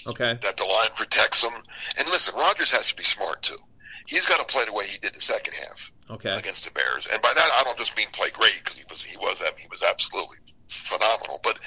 Okay. 0.07 0.38
That 0.42 0.57
the 0.57 0.64
line 0.64 0.90
protects 0.96 1.42
him. 1.42 1.53
And 1.98 2.09
listen, 2.09 2.35
Rodgers 2.35 2.70
has 2.70 2.88
to 2.88 2.96
be 2.96 3.05
smart 3.05 3.42
too. 3.42 3.59
He's 4.07 4.27
got 4.27 4.38
to 4.38 4.44
play 4.44 4.64
the 4.66 4.72
way 4.72 4.87
he 4.87 4.98
did 4.98 5.14
the 5.14 5.20
second 5.20 5.55
half 5.55 5.90
okay. 6.11 6.37
against 6.37 6.64
the 6.64 6.70
Bears. 6.70 7.09
And 7.11 7.22
by 7.22 7.33
that, 7.35 7.50
I 7.59 7.64
don't 7.64 7.79
just 7.79 7.96
mean 7.96 8.09
play 8.12 8.29
great 8.31 8.61
because 8.62 8.77
he 8.77 8.85
was 8.90 9.03
he 9.03 9.16
was 9.16 9.42
he 9.57 9.66
was 9.70 9.83
absolutely 9.83 10.38
phenomenal, 10.68 11.40
but 11.42 11.59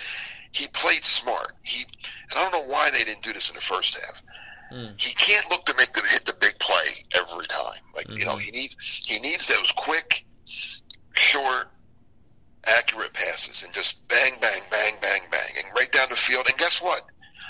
he 0.52 0.68
played 0.68 1.04
smart. 1.04 1.54
He 1.64 1.86
and 2.30 2.40
I 2.40 2.44
don't 2.44 2.52
know 2.54 2.72
why 2.72 2.92
they 2.92 3.04
didn't 3.04 3.24
do 3.24 3.34
this 3.34 3.50
in 3.50 3.56
the 3.56 3.62
first 3.62 3.96
half. 3.96 4.22
Mm. 4.72 5.00
He 5.00 5.14
can't 5.14 5.50
look 5.50 5.66
to 5.66 5.74
make 5.76 5.94
them 5.94 6.06
hit 6.06 6.26
the 6.26 6.34
big 6.34 6.58
play 6.60 7.04
every 7.14 7.48
time. 7.48 7.80
Like 7.96 8.08
mm-hmm. 8.08 8.18
you 8.18 8.26
know, 8.26 8.34
mm-hmm. 8.34 8.40
he 8.40 8.52
needs 8.52 8.76
he 8.80 9.20
needs 9.20 9.48
those 9.48 9.72
quick, 9.76 10.26
short, 11.14 11.68
accurate 12.66 13.14
passes 13.14 13.64
and 13.64 13.74
just 13.74 14.08
bang, 14.08 14.34
bang, 14.42 14.62
bang, 14.72 14.96
bang, 15.02 15.22
bang, 15.32 15.54
and 15.58 15.66
right 15.76 15.92
down 15.92 16.10
the 16.10 16.16
field. 16.16 16.46
And 16.48 16.58
guess 16.58 16.82
what? 16.82 17.04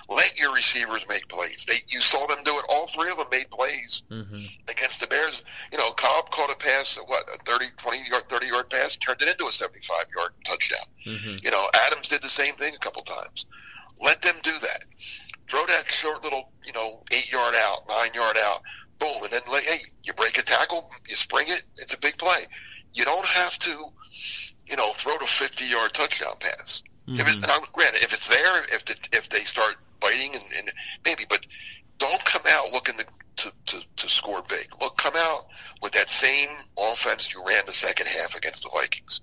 Let 0.09 0.39
your 0.39 0.53
receivers 0.53 1.05
make 1.09 1.27
plays. 1.27 1.65
They, 1.67 1.81
you 1.89 1.99
saw 1.99 2.27
them 2.27 2.39
do 2.45 2.57
it. 2.57 2.65
All 2.69 2.87
three 2.87 3.09
of 3.09 3.17
them 3.17 3.27
made 3.29 3.49
plays 3.49 4.03
mm-hmm. 4.09 4.45
against 4.69 5.01
the 5.01 5.07
Bears. 5.07 5.41
You 5.71 5.77
know, 5.77 5.91
Cobb 5.91 6.31
caught 6.31 6.49
a 6.49 6.55
pass, 6.55 6.97
what, 7.07 7.25
a 7.27 7.37
30, 7.43 7.65
20 7.77 8.09
yard, 8.09 8.23
30 8.29 8.47
yard 8.47 8.69
pass, 8.69 8.95
turned 8.95 9.21
it 9.21 9.27
into 9.27 9.47
a 9.47 9.51
75 9.51 10.05
yard 10.15 10.31
touchdown. 10.45 10.85
Mm-hmm. 11.05 11.45
You 11.45 11.51
know, 11.51 11.67
Adams 11.87 12.07
did 12.07 12.21
the 12.21 12.29
same 12.29 12.55
thing 12.55 12.73
a 12.73 12.79
couple 12.79 13.01
times. 13.01 13.45
Let 14.01 14.21
them 14.21 14.35
do 14.43 14.53
that. 14.61 14.85
Throw 15.49 15.65
that 15.65 15.89
short 15.89 16.23
little, 16.23 16.51
you 16.65 16.73
know, 16.73 17.03
eight 17.11 17.29
yard 17.31 17.55
out, 17.55 17.87
nine 17.89 18.13
yard 18.13 18.37
out, 18.37 18.61
boom, 18.99 19.23
and 19.23 19.31
then 19.31 19.41
like, 19.51 19.63
hey, 19.63 19.81
you 20.03 20.13
break 20.13 20.37
a 20.37 20.43
tackle, 20.43 20.89
you 21.07 21.15
spring 21.15 21.47
it, 21.49 21.63
it's 21.77 21.93
a 21.93 21.97
big 21.97 22.17
play. 22.17 22.45
You 22.93 23.03
don't 23.03 23.25
have 23.25 23.57
to, 23.59 23.91
you 24.65 24.75
know, 24.77 24.93
throw 24.93 25.17
the 25.17 25.27
50 25.27 25.65
yard 25.65 25.93
touchdown 25.93 26.35
pass. 26.39 26.81
Mm-hmm. 27.07 27.21
If 27.21 27.27
it, 27.27 27.47
now, 27.47 27.59
granted, 27.71 28.03
if 28.03 28.13
it's 28.13 28.27
there, 28.27 28.63
if 28.65 28.85
the, 28.85 28.95
if 29.13 29.29
they 29.29 29.41
start 29.41 29.75
biting 29.99 30.35
and, 30.35 30.43
and 30.57 30.71
maybe, 31.05 31.25
but 31.29 31.39
don't 31.97 32.23
come 32.25 32.43
out 32.47 32.71
looking 32.71 32.97
to, 32.97 33.05
to, 33.37 33.51
to, 33.67 33.81
to 33.95 34.09
score 34.09 34.43
big. 34.47 34.67
Look, 34.81 34.97
come 34.97 35.15
out 35.15 35.47
with 35.81 35.93
that 35.93 36.09
same 36.09 36.49
offense 36.77 37.33
you 37.33 37.43
ran 37.45 37.63
the 37.65 37.73
second 37.73 38.07
half 38.07 38.35
against 38.35 38.63
the 38.63 38.69
Vikings. 38.69 39.21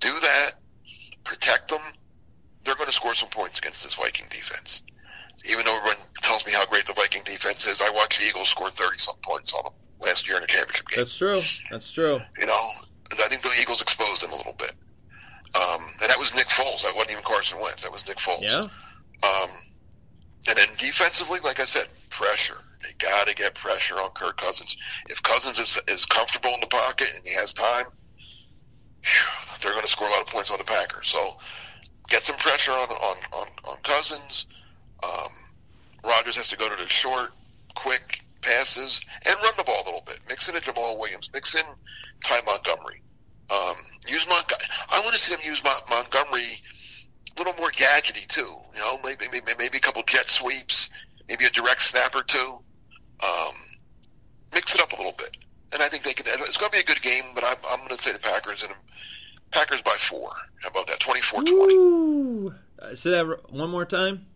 Do 0.00 0.12
that, 0.20 0.52
protect 1.24 1.70
them. 1.70 1.80
They're 2.64 2.76
going 2.76 2.86
to 2.86 2.94
score 2.94 3.14
some 3.14 3.28
points 3.28 3.58
against 3.58 3.82
this 3.82 3.94
Viking 3.94 4.26
defense. 4.30 4.82
Even 5.44 5.66
though 5.66 5.76
everyone 5.76 5.98
tells 6.22 6.46
me 6.46 6.52
how 6.52 6.64
great 6.64 6.86
the 6.86 6.94
Viking 6.94 7.22
defense 7.24 7.66
is, 7.66 7.82
I 7.82 7.90
watched 7.90 8.18
the 8.20 8.26
Eagles 8.26 8.48
score 8.48 8.70
30 8.70 8.98
some 8.98 9.16
points 9.22 9.52
on 9.52 9.64
them 9.64 9.72
last 10.00 10.26
year 10.26 10.38
in 10.38 10.44
a 10.44 10.46
championship 10.46 10.88
game. 10.88 11.00
That's 11.00 11.16
true. 11.16 11.42
That's 11.70 11.90
true. 11.90 12.20
You 12.38 12.46
know, 12.46 12.70
I 13.12 13.28
think 13.28 13.42
the 13.42 13.50
Eagles 13.60 13.82
exposed 13.82 14.22
them 14.22 14.32
a 14.32 14.36
little 14.36 14.54
bit. 14.54 14.72
Um, 15.54 15.86
and 16.00 16.10
that 16.10 16.18
was 16.18 16.34
Nick 16.34 16.48
Foles. 16.48 16.82
That 16.82 16.94
wasn't 16.94 17.12
even 17.12 17.24
Carson 17.24 17.60
Wentz. 17.60 17.82
That 17.82 17.92
was 17.92 18.06
Nick 18.08 18.18
Foles. 18.18 18.42
Yeah. 18.42 18.68
Um, 19.22 19.50
and 20.48 20.58
then 20.58 20.68
defensively, 20.76 21.40
like 21.40 21.60
I 21.60 21.64
said, 21.64 21.88
pressure. 22.10 22.58
They 22.82 22.92
got 22.98 23.26
to 23.28 23.34
get 23.34 23.54
pressure 23.54 23.94
on 23.94 24.10
Kirk 24.10 24.36
Cousins. 24.36 24.76
If 25.08 25.22
Cousins 25.22 25.58
is, 25.58 25.80
is 25.88 26.04
comfortable 26.04 26.52
in 26.52 26.60
the 26.60 26.66
pocket 26.66 27.08
and 27.14 27.26
he 27.26 27.34
has 27.34 27.52
time, 27.52 27.86
whew, 29.02 29.56
they're 29.62 29.72
going 29.72 29.84
to 29.84 29.90
score 29.90 30.08
a 30.08 30.10
lot 30.10 30.20
of 30.20 30.26
points 30.26 30.50
on 30.50 30.58
the 30.58 30.64
Packers. 30.64 31.08
So 31.08 31.36
get 32.08 32.22
some 32.22 32.36
pressure 32.36 32.72
on 32.72 32.90
on 32.90 33.16
on, 33.32 33.46
on 33.64 33.76
Cousins. 33.82 34.46
Um, 35.02 35.32
Rodgers 36.04 36.36
has 36.36 36.48
to 36.48 36.56
go 36.56 36.68
to 36.68 36.82
the 36.82 36.88
short, 36.88 37.30
quick 37.74 38.20
passes 38.42 39.00
and 39.24 39.34
run 39.42 39.54
the 39.56 39.64
ball 39.64 39.82
a 39.82 39.86
little 39.86 40.04
bit. 40.06 40.20
Mix 40.28 40.48
in 40.48 40.56
a 40.56 40.60
Jamaal 40.60 40.98
Williams. 40.98 41.30
Mix 41.32 41.54
in 41.54 41.64
Ty 42.24 42.42
Montgomery. 42.44 43.00
Um, 43.50 43.76
use 44.06 44.26
Mont- 44.28 44.52
I 44.88 45.00
want 45.00 45.14
to 45.14 45.20
see 45.20 45.34
them 45.34 45.44
use 45.44 45.62
Montgomery 45.64 46.62
a 47.36 47.38
little 47.38 47.54
more 47.54 47.70
gadgety 47.70 48.26
too. 48.26 48.54
You 48.74 48.80
know, 48.80 48.98
maybe 49.04 49.26
maybe, 49.30 49.52
maybe 49.58 49.78
a 49.78 49.80
couple 49.80 50.02
jet 50.04 50.28
sweeps, 50.28 50.88
maybe 51.28 51.44
a 51.44 51.50
direct 51.50 51.82
snap 51.82 52.14
or 52.14 52.22
two. 52.22 52.58
Um, 53.22 53.54
mix 54.52 54.74
it 54.74 54.80
up 54.80 54.92
a 54.92 54.96
little 54.96 55.14
bit, 55.16 55.36
and 55.72 55.82
I 55.82 55.88
think 55.88 56.04
they 56.04 56.12
can. 56.12 56.26
It's 56.26 56.56
going 56.56 56.70
to 56.70 56.76
be 56.76 56.80
a 56.80 56.84
good 56.84 57.02
game, 57.02 57.24
but 57.34 57.44
I'm, 57.44 57.56
I'm 57.68 57.78
going 57.86 57.96
to 57.96 58.02
say 58.02 58.12
the 58.12 58.18
Packers 58.18 58.62
in 58.62 58.70
a 58.70 58.74
Packers 59.50 59.82
by 59.82 59.96
four. 59.98 60.30
How 60.62 60.68
about 60.70 60.86
that? 60.88 60.98
24-20. 60.98 61.48
Ooh. 61.50 62.54
Uh, 62.80 62.94
say 62.94 63.10
that 63.10 63.52
one 63.52 63.70
more 63.70 63.84
time. 63.84 64.26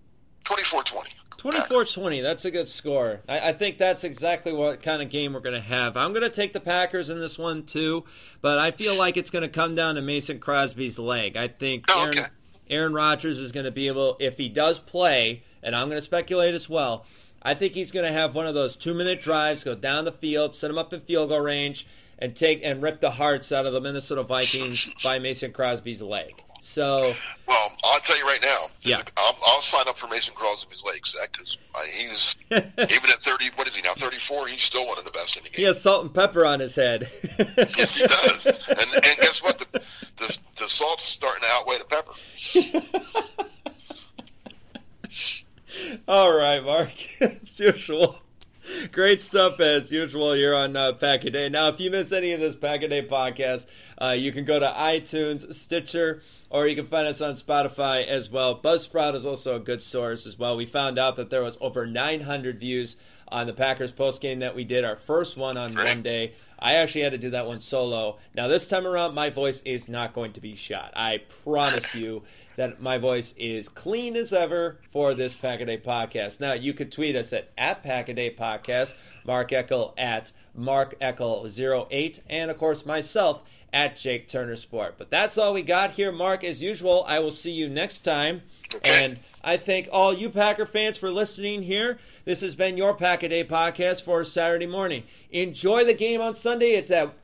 24-20. 0.45 1.07
24-20. 1.39 2.23
That's 2.23 2.45
a 2.45 2.51
good 2.51 2.69
score. 2.69 3.21
I, 3.29 3.51
I, 3.51 3.53
think 3.53 3.79
that's 3.79 4.03
exactly 4.03 4.53
what 4.53 4.83
kind 4.83 5.01
of 5.01 5.09
game 5.09 5.33
we're 5.33 5.41
going 5.41 5.55
to 5.55 5.61
have. 5.61 5.97
I'm 5.97 6.13
going 6.13 6.23
to 6.23 6.31
take 6.31 6.53
the 6.53 6.61
Packers 6.61 7.09
in 7.09 7.21
this 7.21 7.39
one 7.39 7.65
too, 7.65 8.05
but 8.43 8.59
I 8.59 8.73
feel 8.73 8.97
like 8.97 9.17
it's 9.17 9.31
going 9.31 9.43
to 9.43 9.49
come 9.49 9.75
down 9.75 9.95
to 9.95 10.03
Mason 10.03 10.41
Crosby's 10.41 10.99
leg. 10.99 11.37
I 11.37 11.47
think 11.49 11.85
oh, 11.89 12.03
Aaron, 12.03 12.19
okay. 12.19 12.29
Aaron 12.69 12.93
Rodgers 12.93 13.39
is 13.39 13.53
going 13.53 13.65
to 13.65 13.71
be 13.71 13.87
able, 13.87 14.17
if 14.19 14.37
he 14.37 14.49
does 14.49 14.81
play, 14.81 15.45
and 15.63 15.77
I'm 15.77 15.89
going 15.89 16.01
to 16.01 16.05
speculate 16.05 16.55
as 16.55 16.69
well. 16.69 17.07
I 17.41 17.55
think 17.55 17.75
he's 17.75 17.93
going 17.93 18.05
to 18.05 18.13
have 18.13 18.35
one 18.35 18.47
of 18.49 18.55
those 18.55 18.75
two-minute 18.75 19.23
drives, 19.23 19.63
go 19.63 19.77
down 19.77 20.05
the 20.05 20.13
field, 20.13 20.57
set 20.57 20.71
him 20.71 20.79
up 20.79 20.93
in 20.93 21.01
field 21.03 21.29
goal 21.29 21.41
range, 21.41 21.87
and 22.19 22.35
take 22.35 22.61
and 22.65 22.83
rip 22.83 23.01
the 23.01 23.13
hearts 23.13 23.53
out 23.53 23.65
of 23.65 23.73
the 23.73 23.81
Minnesota 23.81 24.25
Vikings 24.25 24.89
by 25.05 25.21
Mason 25.21 25.53
Crosby's 25.53 26.03
leg. 26.03 26.43
So, 26.71 27.15
well, 27.47 27.73
I'll 27.83 28.01
tell 28.01 28.17
you 28.19 28.27
right 28.27 28.43
now. 28.43 28.69
Yeah, 28.83 29.03
I'll, 29.17 29.37
I'll 29.47 29.63
sign 29.63 29.89
up 29.89 29.97
for 29.99 30.07
Mason 30.07 30.35
Crosby's 30.35 30.83
legs 30.85 31.17
because 31.33 31.57
he's 31.93 32.35
even 32.51 33.11
at 33.11 33.23
thirty. 33.23 33.47
What 33.57 33.67
is 33.67 33.75
he 33.75 33.83
now? 33.83 33.95
Thirty-four. 33.95 34.47
He's 34.49 34.63
still 34.63 34.87
one 34.87 34.99
of 34.99 35.05
the 35.05 35.11
best 35.11 35.37
in 35.37 35.45
the 35.45 35.49
game. 35.49 35.57
He 35.57 35.63
has 35.65 35.81
salt 35.81 36.03
and 36.03 36.13
pepper 36.15 36.45
on 36.45 36.61
his 36.61 36.75
head. 36.75 37.11
yes, 37.77 37.95
he 37.95 38.07
does. 38.07 38.47
And, 38.47 38.79
and 38.95 39.19
guess 39.21 39.43
what? 39.43 39.59
The, 39.59 39.81
the 40.19 40.39
the 40.59 40.69
salt's 40.69 41.05
starting 41.05 41.43
to 41.43 41.49
outweigh 41.49 41.79
the 41.79 41.85
pepper. 41.85 42.13
All 46.09 46.33
right, 46.37 46.63
Mark. 46.63 46.91
as 47.21 47.59
usual. 47.59 48.19
Great 48.93 49.21
stuff 49.21 49.61
as 49.61 49.91
usual 49.91 50.33
here 50.33 50.55
on 50.55 50.77
uh, 50.77 50.93
Pack 50.93 51.25
a 51.25 51.31
Day. 51.31 51.49
Now, 51.49 51.69
if 51.69 51.81
you 51.81 51.91
miss 51.91 52.13
any 52.13 52.33
of 52.33 52.41
this 52.41 52.57
Pack 52.57 52.83
a 52.83 52.89
Day 52.89 53.07
podcast, 53.07 53.67
uh, 54.01 54.11
you 54.11 54.33
can 54.33 54.45
go 54.45 54.59
to 54.59 54.67
iTunes, 54.67 55.55
Stitcher, 55.55 56.23
or 56.51 56.67
you 56.67 56.77
can 56.77 56.87
find 56.87 57.07
us 57.07 57.21
on 57.21 57.37
Spotify 57.37 58.07
as 58.07 58.31
well. 58.31 58.59
Buzzsprout 58.61 59.15
is 59.15 59.25
also 59.25 59.57
a 59.57 59.61
good 59.61 59.83
source 59.83 60.27
as 60.27 60.39
well. 60.39 60.57
We 60.57 60.67
found 60.67 60.99
out 60.99 61.17
that 61.17 61.31
there 61.31 61.43
was 61.43 61.59
over 61.61 61.87
900 61.87 62.61
views 62.61 62.97
on 63.29 63.47
the 63.47 63.53
Packers 63.53 63.93
post 63.93 64.21
game 64.21 64.39
that 64.41 64.55
we 64.55 64.65
did, 64.65 64.85
our 64.85 64.97
first 64.97 65.37
one 65.37 65.57
on 65.57 65.75
Monday. 65.75 66.35
I 66.59 66.75
actually 66.75 67.03
had 67.03 67.13
to 67.13 67.19
do 67.19 67.31
that 67.31 67.47
one 67.47 67.61
solo. 67.61 68.19
Now, 68.35 68.49
this 68.49 68.67
time 68.67 68.87
around, 68.87 69.15
my 69.15 69.31
voice 69.31 69.61
is 69.65 69.89
not 69.89 70.15
going 70.15 70.33
to 70.33 70.41
be 70.41 70.57
shot. 70.57 70.93
I 70.97 71.23
promise 71.45 71.95
you 71.95 72.23
that 72.59 72.83
my 72.83 72.99
voice 72.99 73.33
is 73.37 73.69
clean 73.69 74.17
as 74.17 74.33
ever 74.33 74.81
for 74.93 75.15
this 75.15 75.33
Packaday 75.33 75.81
podcast. 75.81 76.41
Now, 76.41 76.55
you 76.55 76.75
could 76.75 76.91
tweet 76.91 77.15
us 77.15 77.33
at, 77.33 77.51
at 77.57 77.85
Packaday 77.85 78.37
Podcast, 78.37 78.95
Mark 79.25 79.53
Eckel 79.53 79.95
at 79.97 80.33
Mark 80.57 80.99
Eckel08, 80.99 82.19
and 82.29 82.51
of 82.51 82.59
course 82.59 82.85
myself 82.85 83.43
at 83.73 83.97
Jake 83.97 84.27
Turner 84.27 84.57
Sport. 84.57 84.97
But 84.99 85.09
that's 85.09 85.39
all 85.39 85.55
we 85.55 85.63
got 85.63 85.93
here, 85.93 86.11
Mark. 86.11 86.43
As 86.43 86.61
usual, 86.61 87.05
I 87.07 87.21
will 87.21 87.31
see 87.31 87.53
you 87.53 87.69
next 87.69 88.01
time. 88.01 88.43
And 88.83 89.21
I 89.45 89.57
thank 89.57 89.89
all 89.93 90.13
you 90.13 90.29
Packer 90.29 90.67
fans 90.67 90.97
for 90.97 91.13
listening 91.13 91.63
here. 91.63 92.01
This 92.25 92.41
has 92.41 92.57
been 92.57 92.77
your 92.77 92.93
Pack 92.93 93.23
a 93.23 93.29
Day 93.29 93.45
podcast 93.45 94.03
for 94.03 94.25
Saturday 94.25 94.67
morning. 94.67 95.05
Enjoy 95.31 95.85
the 95.85 95.95
game 95.95 96.21
on 96.21 96.35
Sunday. 96.35 96.73
It's 96.73 96.91
at 96.91 97.15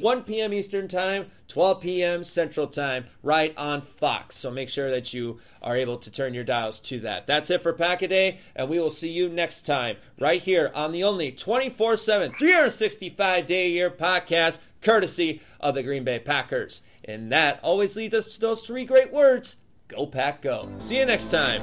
1 0.00 0.22
p.m. 0.24 0.52
Eastern 0.52 0.88
Time, 0.88 1.30
12 1.48 1.80
p.m. 1.80 2.24
Central 2.24 2.66
Time, 2.66 3.06
right 3.22 3.54
on 3.56 3.82
Fox. 3.82 4.36
So 4.36 4.50
make 4.50 4.68
sure 4.68 4.90
that 4.90 5.12
you 5.12 5.40
are 5.62 5.76
able 5.76 5.98
to 5.98 6.10
turn 6.10 6.34
your 6.34 6.44
dials 6.44 6.80
to 6.80 7.00
that. 7.00 7.26
That's 7.26 7.50
it 7.50 7.62
for 7.62 7.72
Pack 7.72 8.02
a 8.02 8.08
Day, 8.08 8.40
and 8.56 8.68
we 8.68 8.78
will 8.78 8.90
see 8.90 9.08
you 9.08 9.28
next 9.28 9.66
time 9.66 9.96
right 10.18 10.42
here 10.42 10.70
on 10.74 10.92
the 10.92 11.04
only 11.04 11.32
24-7, 11.32 12.36
365-day-a-year 12.36 13.90
podcast, 13.90 14.58
courtesy 14.80 15.42
of 15.60 15.74
the 15.74 15.82
Green 15.82 16.04
Bay 16.04 16.18
Packers. 16.18 16.82
And 17.04 17.30
that 17.32 17.60
always 17.62 17.96
leads 17.96 18.14
us 18.14 18.34
to 18.34 18.40
those 18.40 18.62
three 18.62 18.84
great 18.84 19.12
words, 19.12 19.56
Go 19.88 20.06
Pack 20.06 20.42
Go. 20.42 20.70
See 20.78 20.98
you 20.98 21.04
next 21.06 21.30
time. 21.30 21.62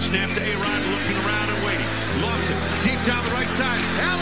Snap 0.00 0.34
to 0.34 0.42
A-Rod, 0.42 0.82
looking 0.82 1.16
around 1.16 1.50
and 1.50 1.64
waiting. 1.66 1.86
Loves 2.22 2.50
it. 2.50 2.56
Deep 2.82 3.04
down 3.06 3.24
the 3.24 3.30
right 3.30 3.52
side. 3.54 3.80
Allison 4.00 4.21